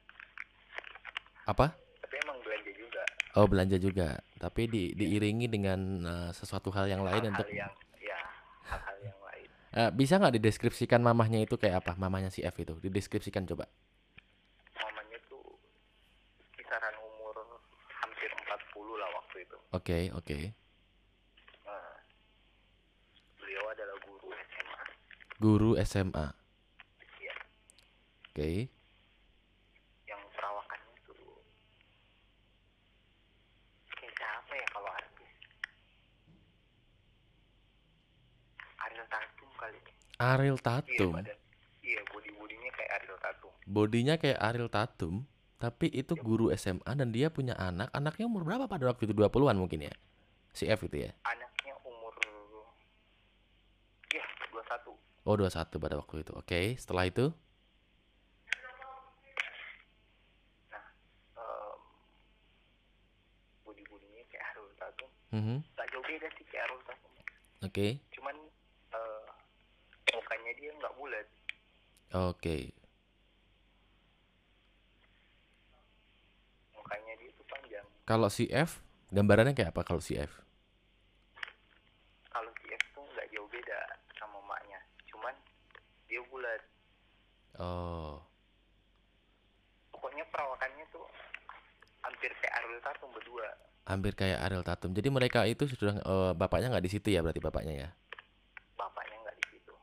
[1.44, 1.66] apa?
[2.00, 4.20] tapi emang belanja juga Oh, belanja juga.
[4.36, 8.18] Tapi di, diiringi dengan eh, sesuatu hal yang lain hal-hal untuk yang ya
[8.66, 11.96] hal-hal yang lain Eh, bisa nggak dideskripsikan mamahnya itu kayak apa?
[11.96, 12.76] Mamahnya si F itu.
[12.76, 13.64] Dideskripsikan coba.
[14.76, 15.40] mamanya tuh
[16.52, 17.32] kisaran umur
[17.88, 20.38] hampir 40 lah waktu itu Oke, oke.
[21.64, 21.94] Nah,
[23.40, 24.80] beliau adalah guru SMA
[25.42, 26.26] Guru SMA.
[27.18, 27.34] ya
[28.30, 28.70] Oke.
[30.06, 31.18] yang perawakannya tuh
[33.92, 35.30] kayak siapa ya kalau artis
[38.78, 39.78] Ariel Tatum kali
[40.18, 41.12] Ariel iya Tatum.
[41.82, 45.14] iya body bodinya kayak Ariel Tatum Bodinya kayak Ariel Tatum,
[45.56, 47.94] tapi itu guru SMA dan dia punya anak.
[47.94, 49.14] Anaknya umur berapa pada waktu itu?
[49.14, 49.94] 20-an mungkin ya.
[50.52, 51.10] Si F itu ya.
[51.24, 52.12] anaknya umur
[54.12, 56.32] ya 21 Oh, 21 pada waktu itu.
[56.34, 57.30] Oke, setelah itu
[61.38, 61.78] em,
[63.64, 65.56] body bodinya kayak Tatum Mhm.
[65.76, 67.12] gak jauh beda sih kayak Ariel Tatum
[67.62, 67.86] Oke.
[68.12, 68.36] cuman
[68.92, 69.26] eh,
[70.58, 71.26] dia nggak bulat
[72.12, 72.56] Oke.
[76.76, 80.42] mukanya dia tuh panjang Kalau si F, gambarannya kayak apa kalau si F?
[82.28, 83.80] kalau si F tuh nggak jauh beda
[84.18, 85.34] sama maknya cuman
[86.10, 86.60] dia bulat
[87.62, 88.18] Oh.
[89.88, 91.06] pokoknya perawakannya tuh
[92.02, 93.46] hampir kayak Ariel Tatum berdua
[93.82, 94.94] Hampir kayak Ariel Tatum.
[94.94, 97.88] Jadi mereka itu sudah eh, bapaknya nggak di situ ya berarti bapaknya ya?
[98.74, 99.74] bapaknya nggak di situ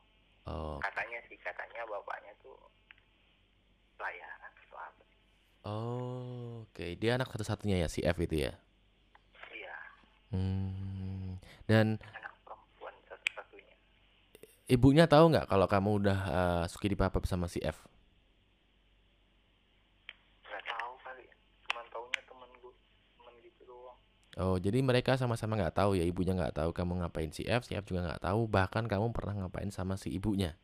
[0.44, 0.76] Oh.
[0.78, 2.56] katanya sih katanya bapaknya tuh
[3.96, 5.02] pelayaran atau apa
[5.62, 6.96] Oh, oke.
[6.96, 8.52] Dia anak satu-satunya ya si F itu ya.
[9.50, 9.76] iya
[10.32, 11.36] Hmm.
[11.64, 12.00] Dan
[14.70, 17.82] ibunya tahu nggak kalau kamu udah eh, suka dipapap sama si F?
[20.46, 21.24] nggak tahu kali
[21.66, 22.74] cuman taunya temen gue
[23.18, 23.98] temen gitu doang.
[24.38, 26.06] Oh, jadi mereka sama-sama nggak tahu ya?
[26.06, 28.46] Ibunya nggak tahu kamu ngapain si F, si F juga nggak tahu.
[28.46, 30.54] Bahkan kamu pernah ngapain sama si ibunya.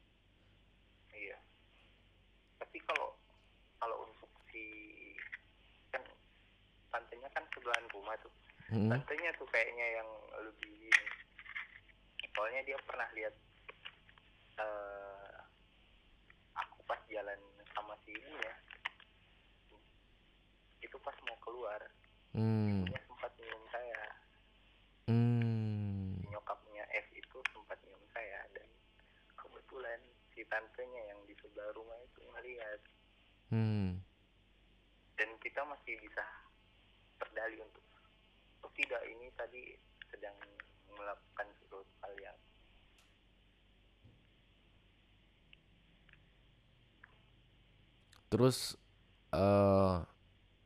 [1.11, 1.37] iya.
[2.63, 3.19] Tapi kalau
[3.83, 4.63] kalau untuk si
[5.91, 6.03] kan
[6.95, 8.33] tantenya kan sebelahan rumah tuh.
[8.67, 8.91] Hmm.
[8.91, 10.11] tantenya tuh kayaknya yang
[10.43, 10.91] lebih
[12.35, 13.35] soalnya dia pernah lihat
[14.59, 15.35] eh
[16.59, 17.39] aku pas jalan
[18.07, 18.55] sama si ibunya
[20.79, 21.83] itu pas mau keluar
[22.37, 22.85] Hmm.
[22.87, 24.03] dia sempat minum saya
[25.09, 26.21] Hmm.
[26.31, 28.69] nyokapnya F itu sempat minum saya dan
[29.35, 29.99] kebetulan
[30.31, 32.81] si tantenya yang di sebelah rumah itu ngeliat
[33.51, 33.99] Hmm.
[35.19, 36.23] dan kita masih bisa
[37.19, 37.83] berdalih untuk
[38.63, 39.75] oh tidak ini tadi
[40.13, 40.37] sedang
[40.93, 42.39] melakukan sesuatu hal yang
[48.37, 48.77] Terus
[49.33, 49.97] eh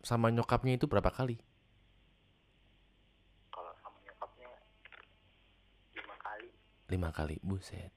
[0.03, 1.39] sama nyokapnya itu berapa kali?
[3.47, 4.51] kalau sama nyokapnya
[5.95, 6.49] lima kali
[6.91, 7.95] Lima kali, buset.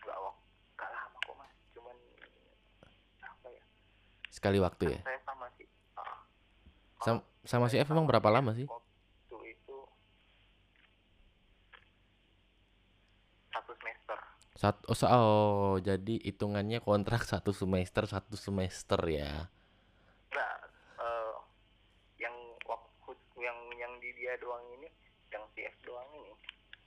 [0.00, 1.96] nggak lama kok mas cuman
[3.20, 3.64] apa ya
[4.32, 5.20] Sekali waktu kan ya.
[5.20, 5.68] sama si
[6.00, 6.24] ah,
[7.04, 8.64] Sam- kalau sama si F emang sama berapa lama sih?
[8.64, 9.76] waktu itu
[13.50, 14.16] satu semester
[14.60, 19.48] Satu, oh, oh, jadi hitungannya kontrak satu semester satu semester ya.
[20.28, 20.56] Enggak,
[21.00, 21.34] eh,
[22.20, 22.36] yang
[22.68, 24.92] waktu yang yang di dia doang ini,
[25.32, 26.32] yang CF doang ini,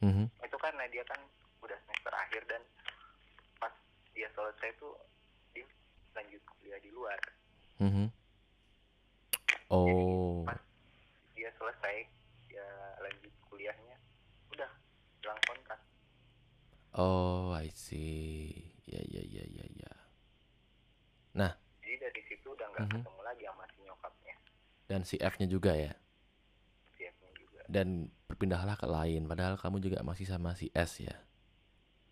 [0.05, 0.25] Mhm.
[0.45, 1.17] itu karena dia kan
[1.65, 2.61] udah semester akhir dan
[3.57, 3.73] pas
[4.13, 4.93] dia selesai tuh
[5.57, 5.65] dia
[6.13, 7.17] lanjut kuliah di luar.
[7.81, 8.05] Mhm.
[9.73, 10.61] Oh, pas
[11.33, 12.05] dia selesai,
[12.45, 12.67] dia
[13.01, 13.97] lanjut kuliahnya,
[14.53, 14.69] udah
[15.25, 15.81] hilang kontak.
[16.97, 18.73] Oh, I see.
[18.85, 19.93] Ya, ya, ya, ya, ya.
[21.83, 22.99] Jadi dari situ udah nggak Mhm.
[23.01, 24.35] ketemu lagi sama si nyokapnya,
[24.87, 25.93] Dan si F-nya juga ya.
[26.95, 27.61] CF-nya juga.
[27.67, 29.25] Dan berpindahlah ke lain.
[29.25, 31.15] Padahal kamu juga masih sama si S ya.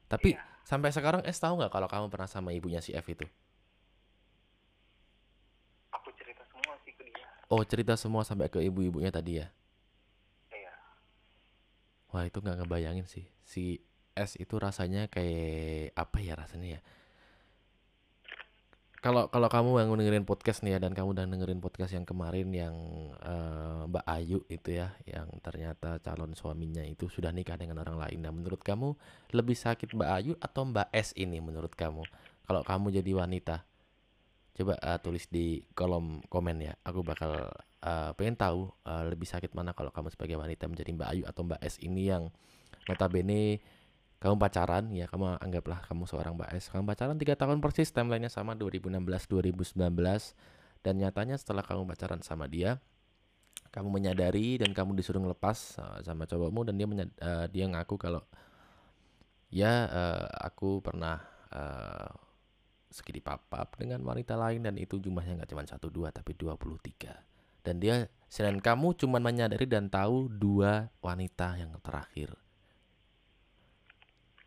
[0.08, 0.44] Tapi Iya.
[0.66, 3.26] sampai sekarang S tahu nggak kalau kamu pernah sama ibunya si F itu?
[5.92, 7.28] Aku cerita semua sih ke dia.
[7.52, 9.48] Oh, cerita semua sampai ke ibu-ibunya tadi ya.
[10.52, 10.74] Iya,
[12.12, 13.26] Wah, itu nggak ngebayangin sih.
[13.44, 13.80] Si
[14.16, 16.82] S itu rasanya kayak apa ya rasanya ya?
[19.02, 22.54] Kalau kalau kamu yang dengerin podcast nih ya dan kamu udah dengerin podcast yang kemarin
[22.54, 22.76] yang
[23.18, 28.22] eh, Mbak Ayu itu ya, yang ternyata calon suaminya itu sudah nikah dengan orang lain.
[28.22, 28.94] Nah, menurut kamu
[29.34, 32.06] lebih sakit Mbak Ayu atau Mbak S ini menurut kamu?
[32.46, 33.66] Kalau kamu jadi wanita,
[34.54, 36.78] coba eh, tulis di kolom komen ya.
[36.86, 37.50] Aku bakal
[37.82, 41.42] eh, pengen tahu eh, lebih sakit mana kalau kamu sebagai wanita menjadi Mbak Ayu atau
[41.42, 42.30] Mbak S ini yang
[42.86, 43.66] notabene
[44.22, 44.86] kamu pacaran?
[44.94, 46.70] Ya kamu anggaplah kamu seorang Mbak S.
[46.70, 49.82] Kamu pacaran tiga tahun persis timelinenya sama 2016 2019
[50.86, 52.78] dan nyatanya setelah kamu pacaran sama dia
[53.72, 57.96] kamu menyadari dan kamu disuruh ngelepas uh, sama cowokmu dan dia menyad- uh, dia ngaku
[57.96, 58.22] kalau
[59.48, 61.24] ya uh, aku pernah
[61.56, 62.12] uh,
[62.92, 67.76] segini papap dengan wanita lain dan itu jumlahnya nggak cuma satu dua tapi 23 dan
[67.80, 72.36] dia selain kamu cuma menyadari dan tahu dua wanita yang terakhir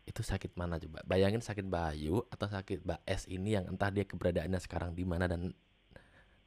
[0.05, 1.01] itu sakit mana coba?
[1.03, 5.25] Bayangin sakit Bayu atau sakit Mbak S ini yang entah dia keberadaannya sekarang di mana
[5.25, 5.51] dan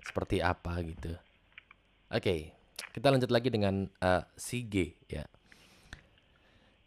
[0.03, 1.13] seperti apa gitu.
[2.09, 2.55] Oke
[2.95, 3.91] kita lanjut lagi dengan
[4.39, 5.27] si G ya.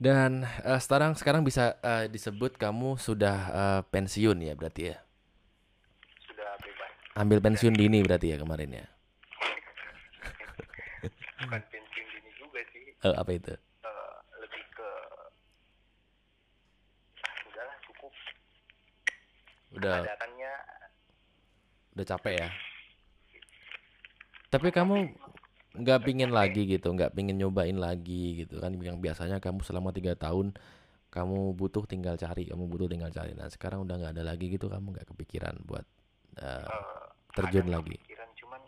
[0.01, 4.97] Dan eh, sekarang sekarang bisa eh, disebut kamu sudah eh, pensiun ya berarti ya?
[6.25, 6.89] Sudah bebas.
[7.21, 8.85] ambil pensiun dini berarti ya kemarin ya?
[11.45, 12.97] Bukan pensiun dini juga sih.
[12.97, 14.89] Eh, apa itu eh, lebih ke
[17.21, 18.09] ah, udahlah cukup
[19.75, 20.03] udah.
[20.03, 20.51] Keadaannya
[21.95, 22.49] udah capek ya?
[24.51, 24.95] Tapi kamu
[25.71, 30.19] nggak pingin lagi gitu nggak pingin nyobain lagi gitu kan yang biasanya kamu selama tiga
[30.19, 30.51] tahun
[31.07, 33.31] kamu butuh tinggal cari kamu butuh tinggal cari.
[33.35, 35.87] Nah sekarang udah nggak ada lagi gitu kamu nggak kepikiran buat
[36.43, 37.95] uh, Eh, terjun lagi.
[37.95, 38.61] kepikiran, cuman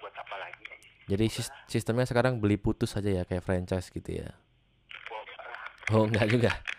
[0.00, 0.64] buat apa lagi?
[1.08, 4.28] Jadi sis- sistemnya sekarang beli putus aja ya kayak franchise gitu ya?
[5.88, 6.52] Enggak oh nggak juga?
[6.52, 6.69] enggak lah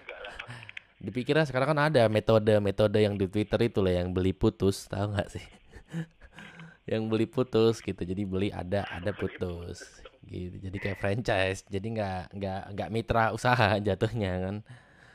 [1.02, 5.30] dipikirnya sekarang kan ada metode-metode yang di Twitter itu lah yang beli putus tahu nggak
[5.34, 5.46] sih?
[6.92, 10.02] Yang beli putus gitu jadi beli ada ada putus.
[10.26, 10.58] gitu.
[10.62, 14.56] Jadi kayak franchise jadi nggak nggak nggak mitra usaha jatuhnya kan?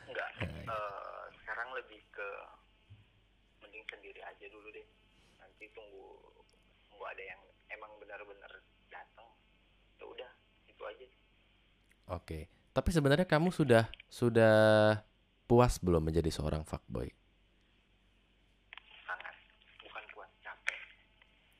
[0.06, 0.62] Enggak Nah.
[0.72, 2.28] Eh, sekarang lebih ke
[3.62, 4.86] mending sendiri aja dulu deh.
[5.42, 6.06] Nanti tunggu
[6.90, 7.40] tunggu ada yang
[7.74, 9.28] emang benar-benar datang
[9.98, 10.30] ya udah
[10.70, 11.06] itu aja.
[12.14, 14.54] Oke, tapi sebenarnya kamu sudah sudah
[15.46, 17.06] puas belum menjadi seorang fuckboy?
[19.06, 19.34] sangat
[19.82, 20.78] bukan buat capek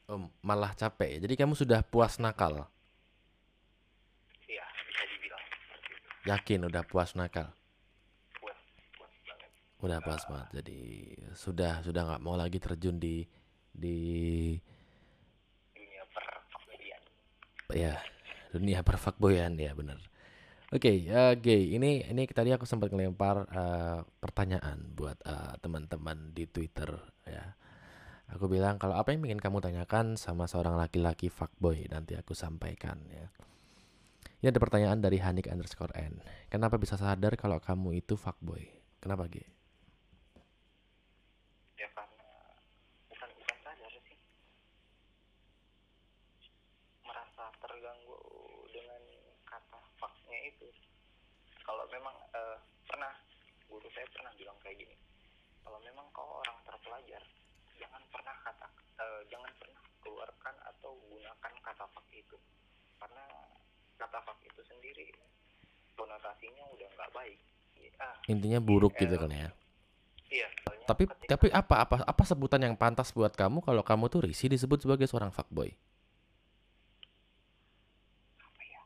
[0.07, 1.19] Oh, malah capek.
[1.23, 2.67] Jadi kamu sudah puas nakal?
[4.47, 5.45] iya bisa dibilang
[6.27, 7.51] Yakin udah puas nakal?
[8.39, 8.59] puas
[8.99, 9.51] puas banget
[9.83, 10.49] Udah puas banget.
[10.63, 10.79] Jadi
[11.35, 13.27] sudah sudah nggak mau lagi terjun di
[13.77, 13.99] di
[15.77, 17.03] dunia perfuckboyan
[17.77, 17.95] ya
[18.51, 20.01] dunia perfakboyan ya benar.
[20.75, 26.45] Oke, ya Gay, ini ini tadi aku sempat ngelempar eh, pertanyaan buat eh, teman-teman di
[26.51, 26.91] Twitter
[27.23, 27.55] ya.
[28.35, 32.99] Aku bilang kalau apa yang ingin kamu tanyakan sama seorang laki-laki fuckboy nanti aku sampaikan
[33.07, 33.31] ya.
[34.43, 36.19] Ini ada pertanyaan dari Hanik underscore N.
[36.51, 38.67] Kenapa bisa sadar kalau kamu itu fuckboy?
[38.99, 39.47] Kenapa G?
[41.77, 42.25] ya karena
[43.13, 44.19] bukan bukan sadar sih
[47.05, 48.19] merasa terganggu
[48.73, 49.03] dengan
[49.45, 50.69] kata faknya itu
[51.63, 53.13] kalau memang eh, pernah
[53.69, 54.97] guru saya pernah bilang kayak gini
[55.61, 56.41] kalau memang kau
[56.97, 57.23] terpelajar
[57.77, 62.37] jangan pernah kata eh, jangan pernah keluarkan atau gunakan kata fak itu
[62.97, 63.25] karena
[64.01, 65.13] kata fak itu sendiri
[65.93, 67.39] konotasinya udah nggak baik
[68.01, 69.49] ah Intinya buruk gitu Eh, kan ya.
[70.33, 70.49] iya
[70.89, 74.81] Tapi tapi apa apa apa sebutan yang pantas buat kamu kalau kamu tuh Risi disebut
[74.81, 75.77] sebagai seorang fuckboy?
[78.63, 78.83] ya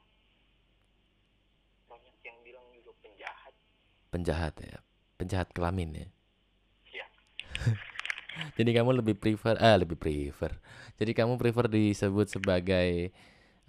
[1.86, 3.54] banyak yang bilang juga penjahat
[4.10, 4.78] Penjahat ya.
[5.14, 6.06] Penjahat kelamin ya.
[6.90, 7.06] Iya.
[8.58, 10.52] Jadi kamu lebih prefer eh lebih prefer.
[11.00, 13.10] Jadi kamu prefer disebut sebagai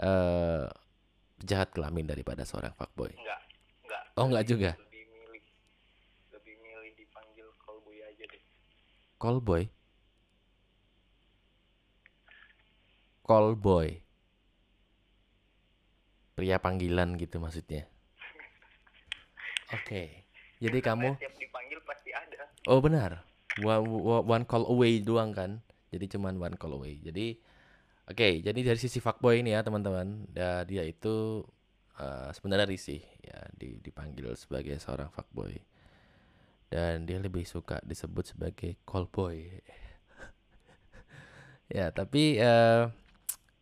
[0.01, 0.63] eh
[1.41, 3.09] penjahat kelamin daripada seorang fuckboy.
[3.17, 3.41] enggak
[3.81, 4.71] enggak Oh, enggak juga?
[4.77, 5.43] lebih milih
[6.37, 8.43] lebih milih dipanggil callboy aja deh
[9.17, 9.63] Callboy.
[13.25, 13.89] Callboy.
[16.37, 17.85] Pria panggilan gitu maksudnya.
[19.77, 20.25] Oke.
[20.61, 23.25] Jadi kamu Karena tiap dipanggil pasti ada Oh benar.
[23.59, 23.83] One,
[24.27, 25.51] one call away doang kan.
[25.91, 26.99] Jadi cuman one call away.
[27.03, 27.35] Jadi
[28.09, 31.43] oke, jadi dari sisi fuckboy ini ya teman-teman, da- dia itu
[31.99, 35.53] eh, sebenarnya risih ya di, dipanggil sebagai seorang fuckboy.
[36.71, 39.43] Dan dia lebih suka disebut sebagai callboy.
[41.77, 42.83] ya, tapi eh,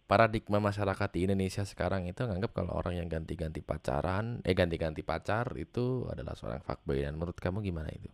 [0.10, 5.48] paradigma masyarakat di Indonesia sekarang itu nganggap kalau orang yang ganti-ganti pacaran, eh ganti-ganti pacar
[5.66, 7.00] itu adalah seorang fuckboy.
[7.06, 8.10] Dan menurut kamu gimana itu?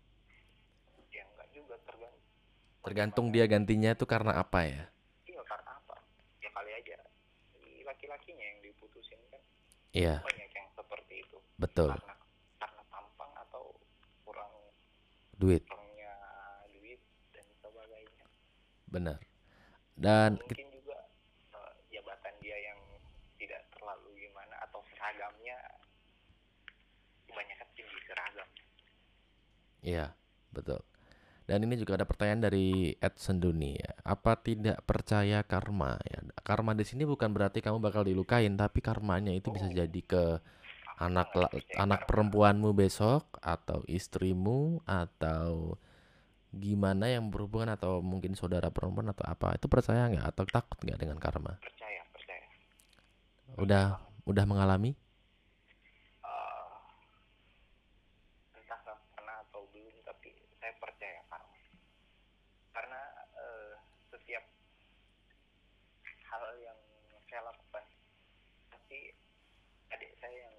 [1.15, 2.21] ya enggak juga tergantung
[2.85, 4.83] Tergantung dia gantinya itu karena apa ya?
[5.25, 5.95] iya karena apa
[6.37, 6.95] ya kali aja
[7.85, 9.41] laki-lakinya yang diputusin kan
[9.95, 11.89] Iya, banyak yang seperti itu betul.
[11.89, 12.13] karena
[12.61, 13.73] karena tampang atau
[14.27, 14.51] kurang
[15.35, 16.13] Duit, kurangnya
[16.71, 17.01] duit
[17.33, 18.25] dan sebagainya
[18.87, 19.17] benar.
[19.97, 20.99] Dan ki- mungkin juga
[21.57, 22.79] eh, jabatan dia yang
[23.41, 25.57] tidak terlalu gimana atau seragamnya
[27.25, 28.49] kebanyakan tinggi seragam
[29.81, 30.13] iya,
[30.51, 30.81] betul.
[31.45, 33.93] Dan ini juga ada pertanyaan dari Ed Senduni ya.
[34.01, 35.97] Apa tidak percaya karma?
[36.09, 36.25] Ya?
[36.41, 40.41] Karma di sini bukan berarti kamu bakal dilukain, tapi karmanya itu bisa jadi ke
[40.97, 41.29] anak
[41.75, 45.75] anak perempuanmu besok atau istrimu atau
[46.55, 49.53] gimana yang berhubungan atau mungkin saudara perempuan atau apa.
[49.59, 50.25] Itu percaya nggak?
[50.33, 51.59] Atau takut nggak dengan karma?
[51.61, 52.45] Percaya percaya.
[53.59, 53.85] Udah
[54.25, 54.97] udah mengalami
[56.25, 56.65] Eh,
[58.57, 61.53] entah nggak pernah atau belum tapi saya percaya karma
[62.73, 63.01] karena
[63.37, 63.73] eh,
[64.09, 64.43] setiap
[66.25, 66.79] hal yang
[67.29, 67.85] saya lakukan
[68.67, 68.99] pasti
[69.93, 70.57] adik saya yang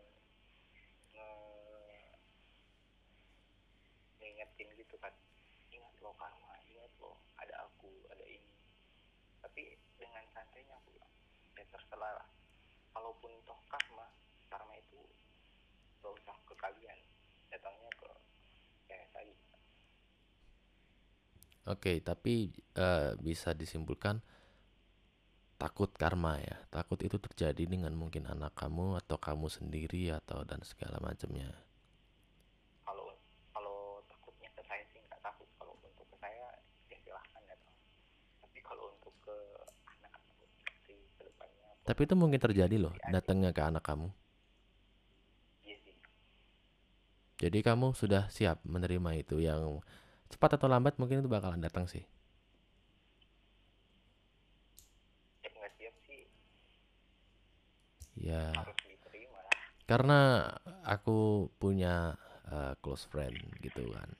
[1.12, 2.14] nge-
[4.20, 5.12] ngingetin gitu kan
[5.68, 8.54] ingat lo karma ingat lo ada aku ada ini
[9.42, 11.06] tapi dengan santainya aku ya
[11.66, 12.28] terserah lah
[12.94, 14.06] kalaupun toh karma
[14.46, 15.02] karma itu
[15.98, 16.98] gak usah ke kalian
[17.50, 18.10] datangnya ke
[18.86, 19.34] saya saja
[21.66, 24.22] Oke, tapi eh, bisa disimpulkan
[25.58, 26.62] takut karma ya.
[26.70, 31.66] Takut itu terjadi dengan mungkin anak kamu atau kamu sendiri atau dan segala macamnya.
[38.66, 39.38] kalau untuk ke
[39.86, 40.18] anak
[40.90, 44.10] di ke depannya Tapi itu mungkin terjadi loh datangnya ke anak kamu.
[45.62, 45.76] iya
[47.38, 49.78] Jadi kamu sudah siap menerima itu yang
[50.26, 52.02] cepat atau lambat mungkin itu bakalan datang sih.
[55.40, 56.22] siap nggak siap sih
[58.16, 58.50] Ya,
[59.86, 60.50] karena
[60.82, 62.18] aku punya
[62.50, 64.10] uh, close friend gitu kan.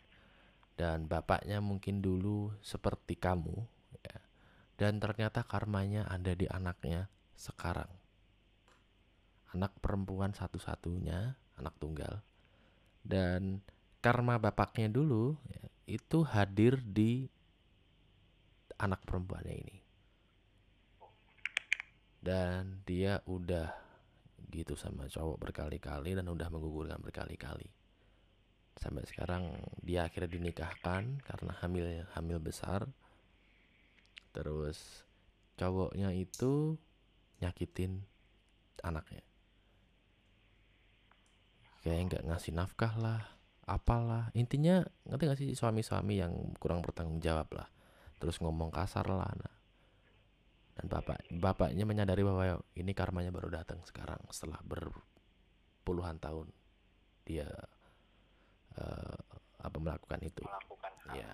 [0.79, 3.57] Dan bapaknya mungkin dulu seperti kamu
[4.07, 4.17] ya.
[4.79, 7.89] Dan ternyata karmanya ada di anaknya sekarang.
[9.53, 12.24] Anak perempuan satu-satunya, anak tunggal.
[13.01, 13.62] Dan
[14.03, 17.30] karma bapaknya dulu ya, itu hadir di
[18.76, 19.76] anak perempuannya ini.
[22.20, 23.70] Dan dia udah
[24.51, 27.68] gitu sama cowok berkali-kali dan udah menggugurkan berkali-kali.
[28.76, 32.84] Sampai sekarang dia akhirnya dinikahkan karena hamil hamil besar.
[34.34, 35.07] Terus
[35.57, 36.76] cowoknya itu
[37.41, 38.05] nyakitin
[38.82, 39.24] anaknya.
[41.84, 43.22] Kayak nggak ngasih nafkah lah,
[43.66, 44.30] apalah.
[44.34, 47.68] Intinya ngerti gak sih suami-suami yang kurang bertanggung jawab lah.
[48.18, 49.30] Terus ngomong kasar lah.
[49.39, 49.55] Nah.
[50.76, 56.53] Dan bapak bapaknya menyadari bahwa ini karmanya baru datang sekarang setelah berpuluhan tahun
[57.24, 57.49] dia
[58.76, 59.18] eh,
[59.62, 60.45] apa melakukan itu.
[60.45, 61.32] melakukan Iya.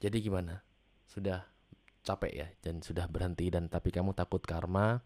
[0.00, 0.62] Jadi gimana?
[1.04, 1.44] Sudah
[2.00, 5.00] capek ya dan sudah berhenti dan tapi kamu takut karma.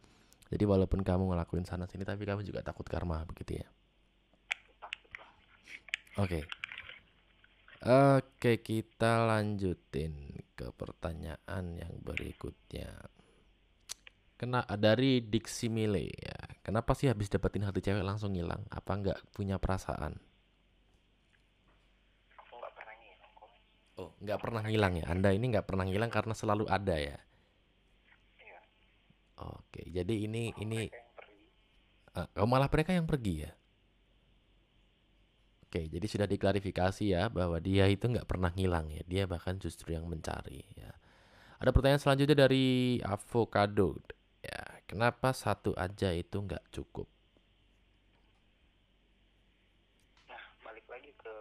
[0.48, 3.68] Jadi walaupun kamu ngelakuin sana sini tapi kamu juga takut karma begitu ya.
[6.20, 6.46] Oke.
[7.84, 12.88] Oke, kita lanjutin ke pertanyaan yang berikutnya.
[14.38, 16.38] Kena dari Diksi Mile ya.
[16.64, 18.64] Kenapa sih habis dapetin hati cewek langsung hilang?
[18.70, 20.16] Apa nggak punya perasaan?
[22.40, 23.50] aku nggak pernah ngilang kok
[23.94, 25.06] Oh, nggak pernah hilang ya.
[25.06, 27.18] Anda ini nggak pernah hilang karena selalu ada ya.
[28.42, 28.58] iya
[29.38, 31.46] Oke, jadi ini ini yang pergi
[32.18, 33.52] eh, oh, malah mereka yang pergi ya.
[35.66, 39.02] Oke, jadi sudah diklarifikasi ya bahwa dia itu nggak pernah hilang ya.
[39.06, 40.90] Dia bahkan justru yang mencari ya.
[41.58, 43.98] Ada pertanyaan selanjutnya dari Avocado.
[44.42, 47.08] Ya, kenapa satu aja itu nggak cukup?
[50.28, 51.34] nah balik lagi ke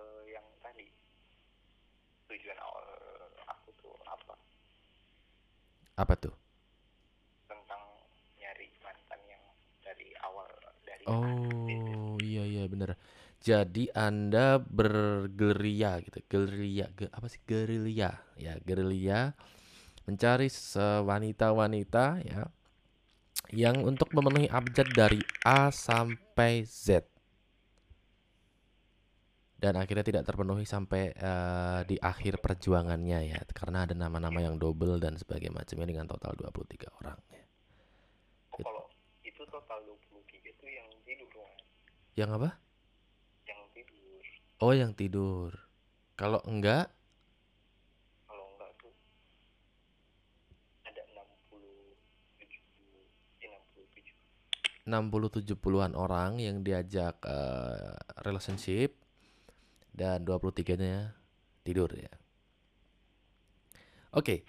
[2.30, 2.86] tujuan awal
[3.48, 4.34] aku tuh apa
[5.98, 6.34] Apa tuh?
[7.50, 7.84] tentang
[8.40, 9.44] nyari mantan yang
[9.86, 10.48] dari awal
[10.88, 12.96] dari Oh, iya iya bener.
[13.44, 16.20] Jadi Anda bergerilya gitu.
[16.32, 18.16] Gerilya, ge- apa sih gerilya?
[18.40, 19.36] Ya, gerilya
[20.08, 20.48] mencari
[21.10, 22.42] wanita-wanita ya
[23.54, 27.06] yang untuk memenuhi abjad dari A sampai Z.
[29.64, 35.00] Dan akhirnya tidak terpenuhi sampai eh, di akhir perjuangannya ya, karena ada nama-nama yang double
[35.00, 37.40] dan sebagainya macamnya dengan total 23 orang ya.
[38.52, 38.84] Oh, kalau
[39.24, 41.48] itu total 23 itu yang tidur kan
[42.20, 42.50] Yang apa?
[43.48, 44.24] yang tidur
[44.60, 45.56] Oh, yang tidur.
[46.20, 46.92] Kalau enggak,
[48.28, 48.92] kalau enggak tuh
[50.84, 57.96] ada 67 eh, 67 60 70-an orang yang diajak eh,
[58.28, 59.03] relationship
[59.94, 61.14] dan 23-nya
[61.62, 62.12] tidur ya.
[64.12, 64.46] Oke.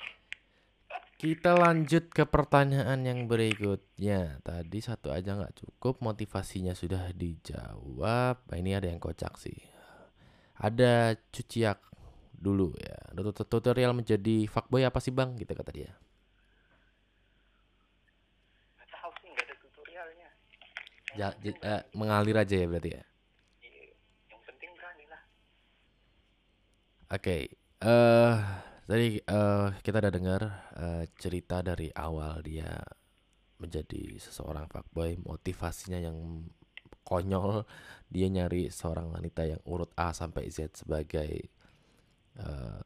[1.14, 4.44] Kita lanjut ke pertanyaan yang berikutnya.
[4.44, 8.44] Tadi satu aja nggak cukup, motivasinya sudah dijawab.
[8.44, 9.56] Nah, ini ada yang kocak sih.
[10.58, 11.80] Ada cuciak
[12.34, 12.98] dulu ya.
[13.14, 15.32] Tut- Tutorial menjadi fuckboy apa sih bang?
[15.38, 15.92] Gitu kata dia.
[18.76, 20.28] nggak tahu sih nggak ada tutorialnya
[21.08, 23.02] yang Ja- penting j- eh, mengalir aja ya berarti ya.
[23.62, 23.82] Iya,
[24.28, 25.22] yang penting berani lah
[27.14, 27.46] Oke,
[27.78, 28.36] eh
[28.90, 30.42] tadi eh kita udah dengar
[30.74, 32.74] eh, cerita dari awal dia
[33.62, 36.42] menjadi seseorang fuckboy, motivasinya yang
[37.06, 37.62] konyol,
[38.10, 41.30] dia nyari seorang wanita yang urut A sampai Z sebagai
[42.34, 42.80] eh,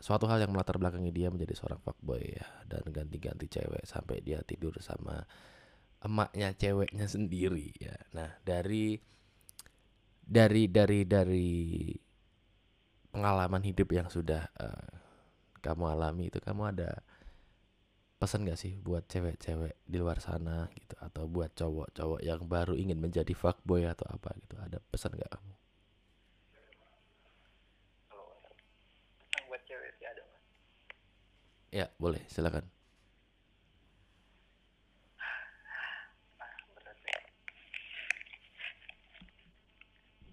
[0.00, 4.40] suatu hal yang melatar belakangi dia menjadi seorang fuckboy ya dan ganti-ganti cewek sampai dia
[4.48, 5.28] tidur sama
[6.00, 8.00] emaknya ceweknya sendiri ya.
[8.16, 8.96] Nah, dari
[10.24, 11.52] dari dari dari
[13.18, 14.90] pengalaman hidup yang sudah eh,
[15.58, 17.02] kamu alami itu kamu ada
[18.18, 22.98] pesan gak sih buat cewek-cewek di luar sana gitu atau buat cowok-cowok yang baru ingin
[22.98, 25.54] menjadi fuckboy atau apa gitu ada pesan gak kamu?
[29.46, 30.44] buat cewek sih ada mas
[31.70, 32.66] Ya boleh silakan.
[36.42, 37.20] ah berat ya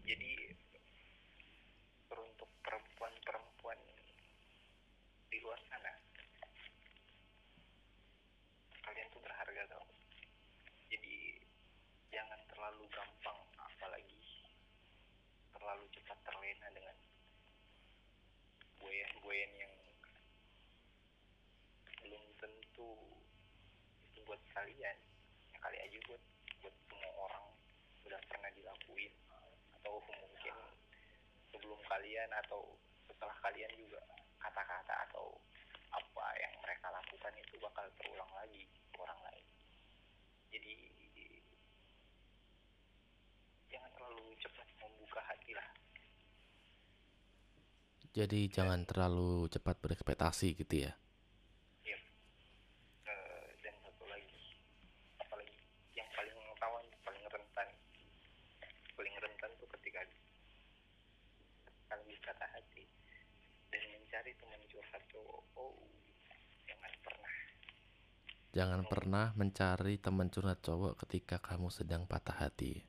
[0.09, 0.57] jadi
[2.09, 3.77] teruntuk perempuan-perempuan
[5.29, 5.61] di luar
[15.95, 16.97] cepat terlena dengan
[18.77, 19.73] goyang-goyang yang
[22.03, 22.91] belum tentu
[24.11, 24.97] itu buat kalian.
[25.53, 26.21] Ya kali aja buat
[26.61, 27.45] buat semua orang
[28.05, 29.13] udah pernah dilakuin.
[29.81, 30.55] Atau mungkin
[31.53, 34.01] sebelum kalian atau setelah kalian juga
[34.41, 35.37] kata-kata atau
[35.95, 39.45] apa yang mereka lakukan itu bakal terulang lagi ke orang lain.
[40.51, 40.73] Jadi
[43.71, 45.69] jangan terlalu cepat membuka hati lah.
[48.15, 50.95] Jadi jangan terlalu cepat berekspektasi gitu ya.
[51.83, 52.01] Yep.
[53.11, 54.55] Eh, dan satu lagi
[55.19, 55.55] apalagi
[55.99, 57.67] yang paling rawan paling rentan
[58.95, 60.07] paling rentan tuh ketika
[61.91, 62.87] kalian kata hati
[63.75, 65.75] dan mencari teman curhat cowok oh
[66.63, 67.33] jangan pernah
[68.55, 72.81] Jangan pernah mencari teman curhat cowok ketika kamu sedang patah hati.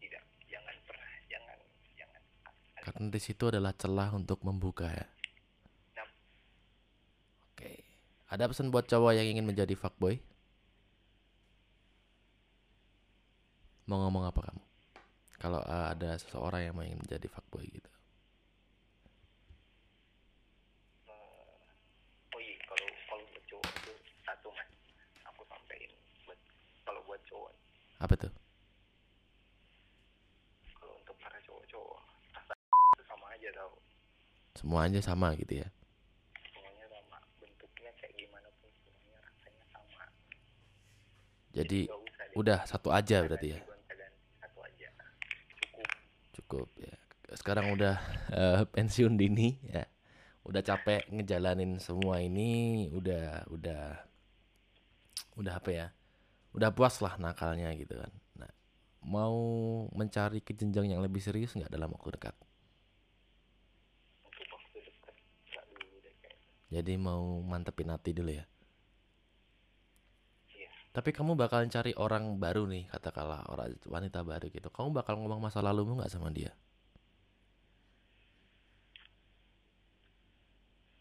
[0.00, 1.58] tidak jangan pernah jangan
[1.96, 2.20] jangan
[2.80, 5.06] Karena di situ adalah celah untuk membuka ya.
[6.00, 6.08] Yap.
[7.52, 7.84] Oke.
[8.32, 10.16] Ada pesan buat cowok yang ingin menjadi fuckboy?
[13.84, 14.62] Mau ngomong apa kamu?
[15.36, 17.94] Kalau eh, ada seseorang yang mau ingin menjadi fuckboy gitu.
[22.34, 23.92] oh iya kalau kalau buat cowok itu
[24.26, 24.68] satu mas
[25.22, 25.90] aku sampein
[26.26, 26.38] buat
[26.82, 27.52] kalau buat cowok
[28.02, 28.32] Apa tuh?
[30.82, 32.00] kalau untuk para cowok-cowok
[32.34, 32.52] rasa
[32.98, 33.72] itu sama aja tau
[34.74, 35.70] Semua aja sama gitu ya.
[36.50, 40.04] semuanya sama bentuknya kayak gimana pun semuanya rasanya sama
[41.54, 43.62] Jadi deh udah satu aja berarti ya.
[44.42, 44.88] satu aja
[45.62, 45.86] cukup
[46.34, 46.90] Cukup ya.
[47.38, 48.02] Sekarang udah
[48.34, 49.86] eh, pensiun dini ya.
[50.42, 54.02] Udah capek ngejalanin semua ini, udah udah
[55.38, 55.86] udah apa ya?
[56.50, 58.10] Udah puas lah nakalnya gitu kan.
[58.42, 58.50] Nah,
[59.06, 59.38] mau
[59.94, 62.34] mencari ke jenjang yang lebih serius nggak dalam waktu dekat?
[64.34, 65.16] untuk waktu dekat
[65.46, 66.36] nggak dulu deh kayak
[66.76, 68.44] Jadi mau mantepin hati dulu ya.
[70.56, 74.68] iya Tapi kamu bakalan cari orang baru nih, katakanlah orang wanita baru gitu.
[74.76, 76.52] Kamu bakal ngomong masa lalumu nggak sama dia?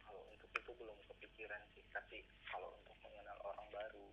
[0.06, 2.18] kalau untuk itu belum kepikiran sih tapi
[2.48, 4.06] kalau untuk mengenal orang baru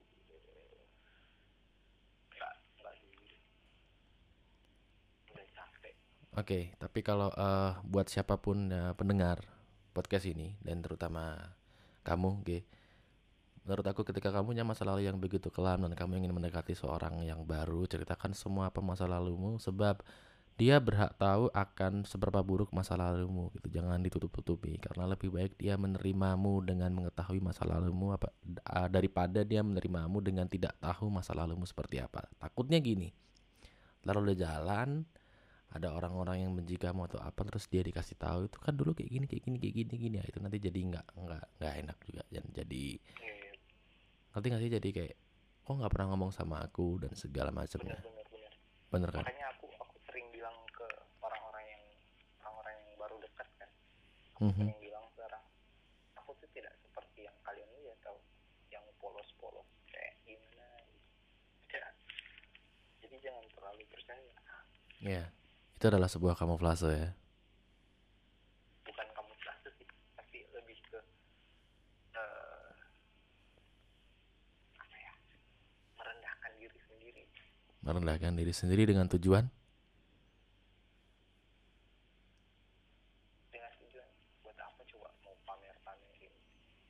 [2.34, 3.40] nggak nggak dulu deh.
[5.32, 5.94] udah capek
[6.40, 9.38] Oke, tapi kalau eh, buat siapa pun eh, pendengar
[9.90, 11.54] podcast ini dan terutama
[12.06, 12.64] kamu, G,
[13.66, 17.20] menurut aku ketika kamu punya masa lalu yang begitu kelam dan kamu ingin mendekati seorang
[17.22, 20.00] yang baru, ceritakan semua apa masa lalumu sebab
[20.60, 23.80] dia berhak tahu akan seberapa buruk masa lalumu gitu.
[23.80, 28.28] Jangan ditutup-tutupi karena lebih baik dia menerimamu dengan mengetahui masa lalumu apa
[28.92, 32.28] daripada dia menerimamu dengan tidak tahu masa lalumu seperti apa.
[32.36, 33.08] Takutnya gini.
[34.04, 35.08] Lalu udah jalan,
[35.70, 39.10] ada orang-orang yang benci kamu atau apa terus dia dikasih tahu itu kan dulu kayak
[39.10, 40.16] gini kayak gini kayak gini gini.
[40.18, 42.84] Ya itu nanti jadi nggak nggak nggak enak juga dan jadi
[43.22, 43.52] Eh,
[44.34, 44.72] ngerti nggak sih?
[44.74, 45.14] Jadi kayak
[45.62, 46.98] kok nggak pernah ngomong sama aku?
[46.98, 48.02] dan segala macamnya.
[48.02, 48.52] Bener bener bener.
[48.90, 49.22] Bener kan?
[49.22, 50.86] Makanya aku aku sering bilang ke
[51.22, 51.82] orang-orang yang
[52.42, 53.70] orang-orang yang baru dekat kan.
[54.34, 54.58] Aku Mhm.
[54.58, 55.44] sering bilang ke orang
[56.18, 58.18] aku tuh tidak seperti yang kalian lihat tau.
[58.74, 61.06] Yang polos-polos kayak gimana gitu.
[61.70, 61.94] tidak
[63.06, 64.34] jadi jangan terlalu percaya.
[65.00, 65.30] Ya
[65.80, 67.08] itu adalah sebuah kamuflase ya.
[68.84, 69.32] Bukan kamu
[69.80, 71.00] sih tapi lebih ke
[72.20, 72.72] eh,
[74.76, 75.12] apa ya
[75.96, 77.22] merendahkan diri sendiri.
[77.80, 79.48] Merendahkan diri sendiri dengan tujuan?
[83.48, 84.08] Dengan tujuan
[84.44, 86.32] buat apa coba mau pamer-pamerin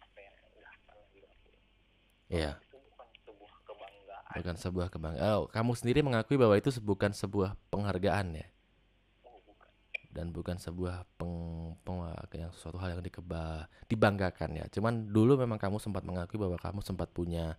[0.03, 1.63] apa yang udah pernah dilakuin?
[2.27, 4.35] Ya itu bukan sebuah kebanggaan.
[4.35, 5.31] Bukan sebuah kebanggaan.
[5.31, 8.51] Oh kamu sendiri mengakui bahwa itu bukan sebuah penghargaan ya
[10.11, 11.35] dan bukan sebuah peng,
[11.87, 14.67] peng- yang sesuatu hal yang dikeba dibanggakan ya.
[14.67, 17.55] Cuman dulu memang kamu sempat mengakui bahwa kamu sempat punya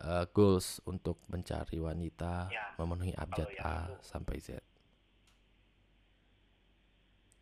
[0.00, 3.94] uh, goals untuk mencari wanita, Ya, memenuhi abjad yang A itu.
[4.00, 4.48] sampai Z.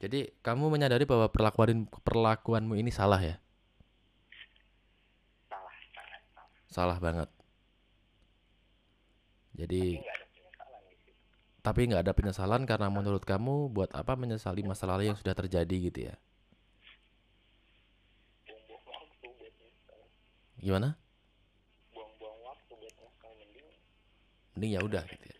[0.02, 3.38] Jadi kamu menyadari bahwa perlakuan perlakuanmu ini salah ya,
[5.46, 6.18] salah salah
[6.66, 7.30] salah banget.
[9.54, 11.22] Jadi tapi nggak ada penyesalan di situ
[11.62, 15.76] tapi nggak ada penyesalan karena menurut kamu buat apa menyesali masa lalu yang sudah terjadi
[15.88, 16.14] gitu ya?
[20.58, 20.98] Gimana?
[24.62, 25.38] ya udah gitu ya.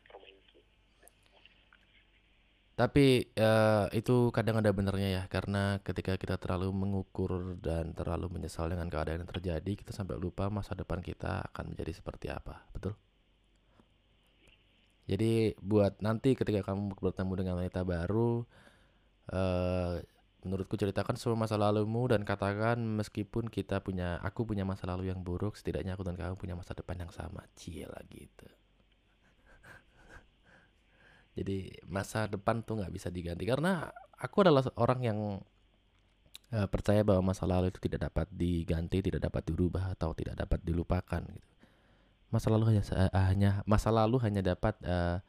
[2.73, 8.67] Tapi eh, itu kadang ada benernya ya karena ketika kita terlalu mengukur dan terlalu menyesal
[8.73, 12.65] dengan keadaan yang terjadi, kita sampai lupa masa depan kita akan menjadi seperti apa.
[12.73, 12.97] Betul?
[15.11, 18.47] Jadi buat nanti ketika kamu bertemu dengan wanita baru,
[19.35, 20.03] eh
[20.43, 25.23] menurutku ceritakan semua masa lalumu dan katakan meskipun kita punya, aku punya masa lalu yang
[25.23, 27.47] buruk, setidaknya aku dan kamu punya masa depan yang sama.
[27.55, 28.49] Cie gitu.
[31.39, 33.87] Jadi masa depan tuh nggak bisa diganti karena
[34.19, 35.19] aku adalah orang yang
[36.51, 40.59] eh, percaya bahwa masa lalu itu tidak dapat diganti, tidak dapat dirubah atau tidak dapat
[40.67, 41.62] dilupakan gitu.
[42.33, 45.21] Masa lalu hanya eh, hanya masa lalu hanya dapat eh,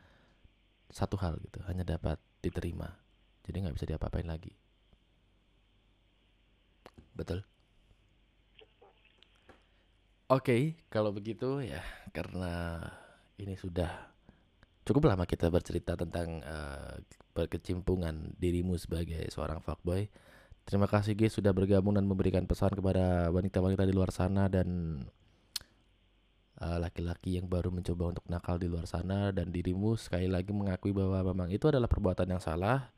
[0.87, 2.95] satu hal gitu, hanya dapat diterima.
[3.43, 4.55] Jadi nggak bisa diapa-apain lagi.
[7.13, 7.43] Betul.
[10.31, 11.83] Oke, kalau begitu ya
[12.15, 12.79] karena
[13.37, 13.91] ini sudah
[14.87, 16.95] cukup lama kita bercerita tentang eh,
[17.35, 20.07] berkecimpungan dirimu sebagai seorang fuckboy.
[20.63, 24.95] Terima kasih G sudah bergabung dan memberikan pesan kepada wanita-wanita di luar sana dan
[26.61, 30.93] eh, laki-laki yang baru mencoba untuk nakal di luar sana dan dirimu sekali lagi mengakui
[30.93, 32.89] bahwa memang itu adalah perbuatan yang salah,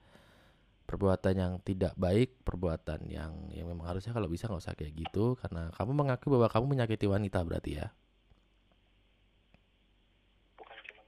[0.86, 5.36] perbuatan yang tidak baik, perbuatan yang yang memang harusnya kalau bisa nggak usah kayak gitu
[5.42, 7.88] karena kamu mengakui bahwa kamu menyakiti wanita berarti ya.
[10.56, 11.02] bukan cuma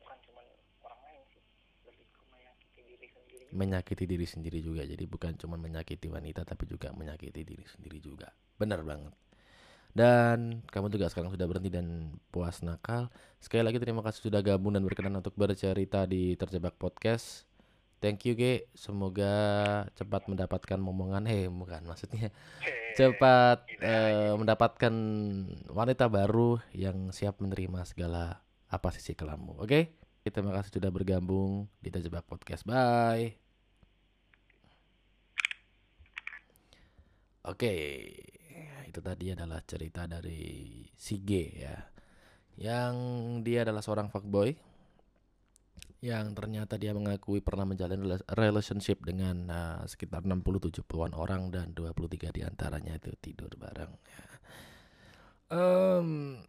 [0.00, 0.40] bukan cuma
[0.86, 1.42] orang lain sih
[1.84, 4.82] lebih ke menyakiti diri sendiri menyakiti diri sendiri juga.
[4.86, 8.30] Jadi bukan cuma menyakiti wanita tapi juga menyakiti diri sendiri juga.
[8.56, 9.25] Benar banget.
[9.96, 13.08] Dan kamu juga sekarang sudah berhenti dan puas nakal.
[13.40, 17.48] Sekali lagi terima kasih sudah gabung dan berkenan untuk bercerita di Terjebak Podcast.
[18.04, 18.68] Thank you G.
[18.76, 19.32] Semoga
[19.96, 21.24] cepat mendapatkan momongan.
[21.32, 22.28] Eh, bukan maksudnya
[23.00, 24.92] cepat eh, mendapatkan
[25.72, 29.64] wanita baru yang siap menerima segala apa sisi kelammu.
[29.64, 29.96] Oke?
[30.26, 32.68] Terima kasih sudah bergabung di Terjebak Podcast.
[32.68, 33.38] Bye.
[37.46, 37.70] Oke,
[38.96, 41.76] itu tadi adalah cerita dari si G ya.
[42.56, 42.94] Yang
[43.44, 44.56] dia adalah seorang fuckboy
[46.00, 52.32] yang ternyata dia mengakui pernah menjalin rela- relationship dengan uh, sekitar 60-70-an orang dan 23
[52.32, 54.24] di antaranya itu tidur bareng ya.
[55.46, 56.40] Em,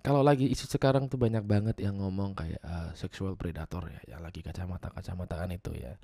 [0.00, 4.24] kalau lagi isu sekarang tuh banyak banget yang ngomong kayak uh, sexual predator ya, yang
[4.24, 6.00] lagi kacamata-kacamataan itu ya.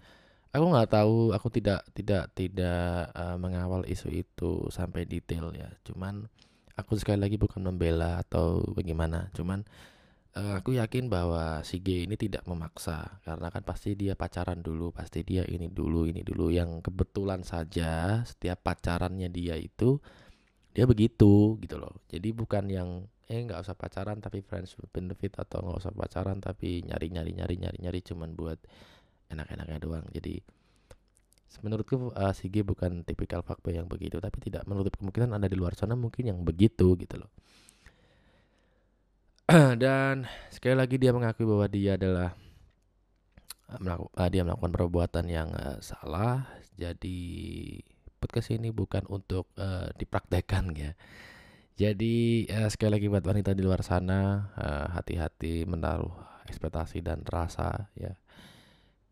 [0.55, 5.67] Aku nggak tahu, aku tidak tidak tidak uh, mengawal isu itu sampai detail ya.
[5.83, 6.31] Cuman
[6.79, 9.35] aku sekali lagi bukan membela atau bagaimana.
[9.35, 9.67] Cuman
[10.39, 14.95] eh, aku yakin bahwa si G ini tidak memaksa karena kan pasti dia pacaran dulu,
[14.95, 16.55] pasti dia ini dulu, ini dulu.
[16.55, 19.99] Yang kebetulan saja setiap pacarannya dia itu
[20.71, 21.99] dia begitu gitu loh.
[22.07, 22.91] Jadi bukan yang
[23.27, 27.57] eh nggak usah pacaran tapi friends benefit atau nggak usah pacaran tapi nyari nyari nyari
[27.57, 28.61] nyari nyari cuman buat
[29.31, 30.05] enak-enaknya doang.
[30.13, 30.41] Jadi
[31.63, 35.55] menurutku uh, si G bukan tipikal fuckboy yang begitu, tapi tidak menutup kemungkinan ada di
[35.55, 37.31] luar sana mungkin yang begitu gitu loh.
[39.83, 42.35] Dan sekali lagi dia mengakui bahwa dia adalah
[43.79, 45.49] melaku- uh, dia melakukan perbuatan yang
[45.79, 46.45] salah.
[46.75, 47.23] Jadi
[48.19, 50.93] podcast ini bukan untuk uh, dipraktekkan ya.
[51.75, 56.13] Jadi uh, sekali lagi buat wanita di luar sana uh, hati-hati menaruh
[56.49, 58.17] ekspektasi dan rasa ya.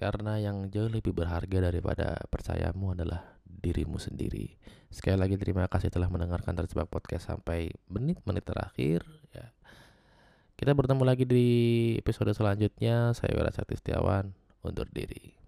[0.03, 4.59] Karena yang jauh lebih berharga daripada percayamu adalah dirimu sendiri.
[4.91, 9.55] Sekali lagi terima kasih telah mendengarkan terjebak podcast sampai menit-menit terakhir ya.
[10.59, 11.47] Kita bertemu lagi di
[12.03, 13.15] episode selanjutnya.
[13.15, 14.35] Saya Wira Sakti Setiawan
[14.67, 15.42] undur diri.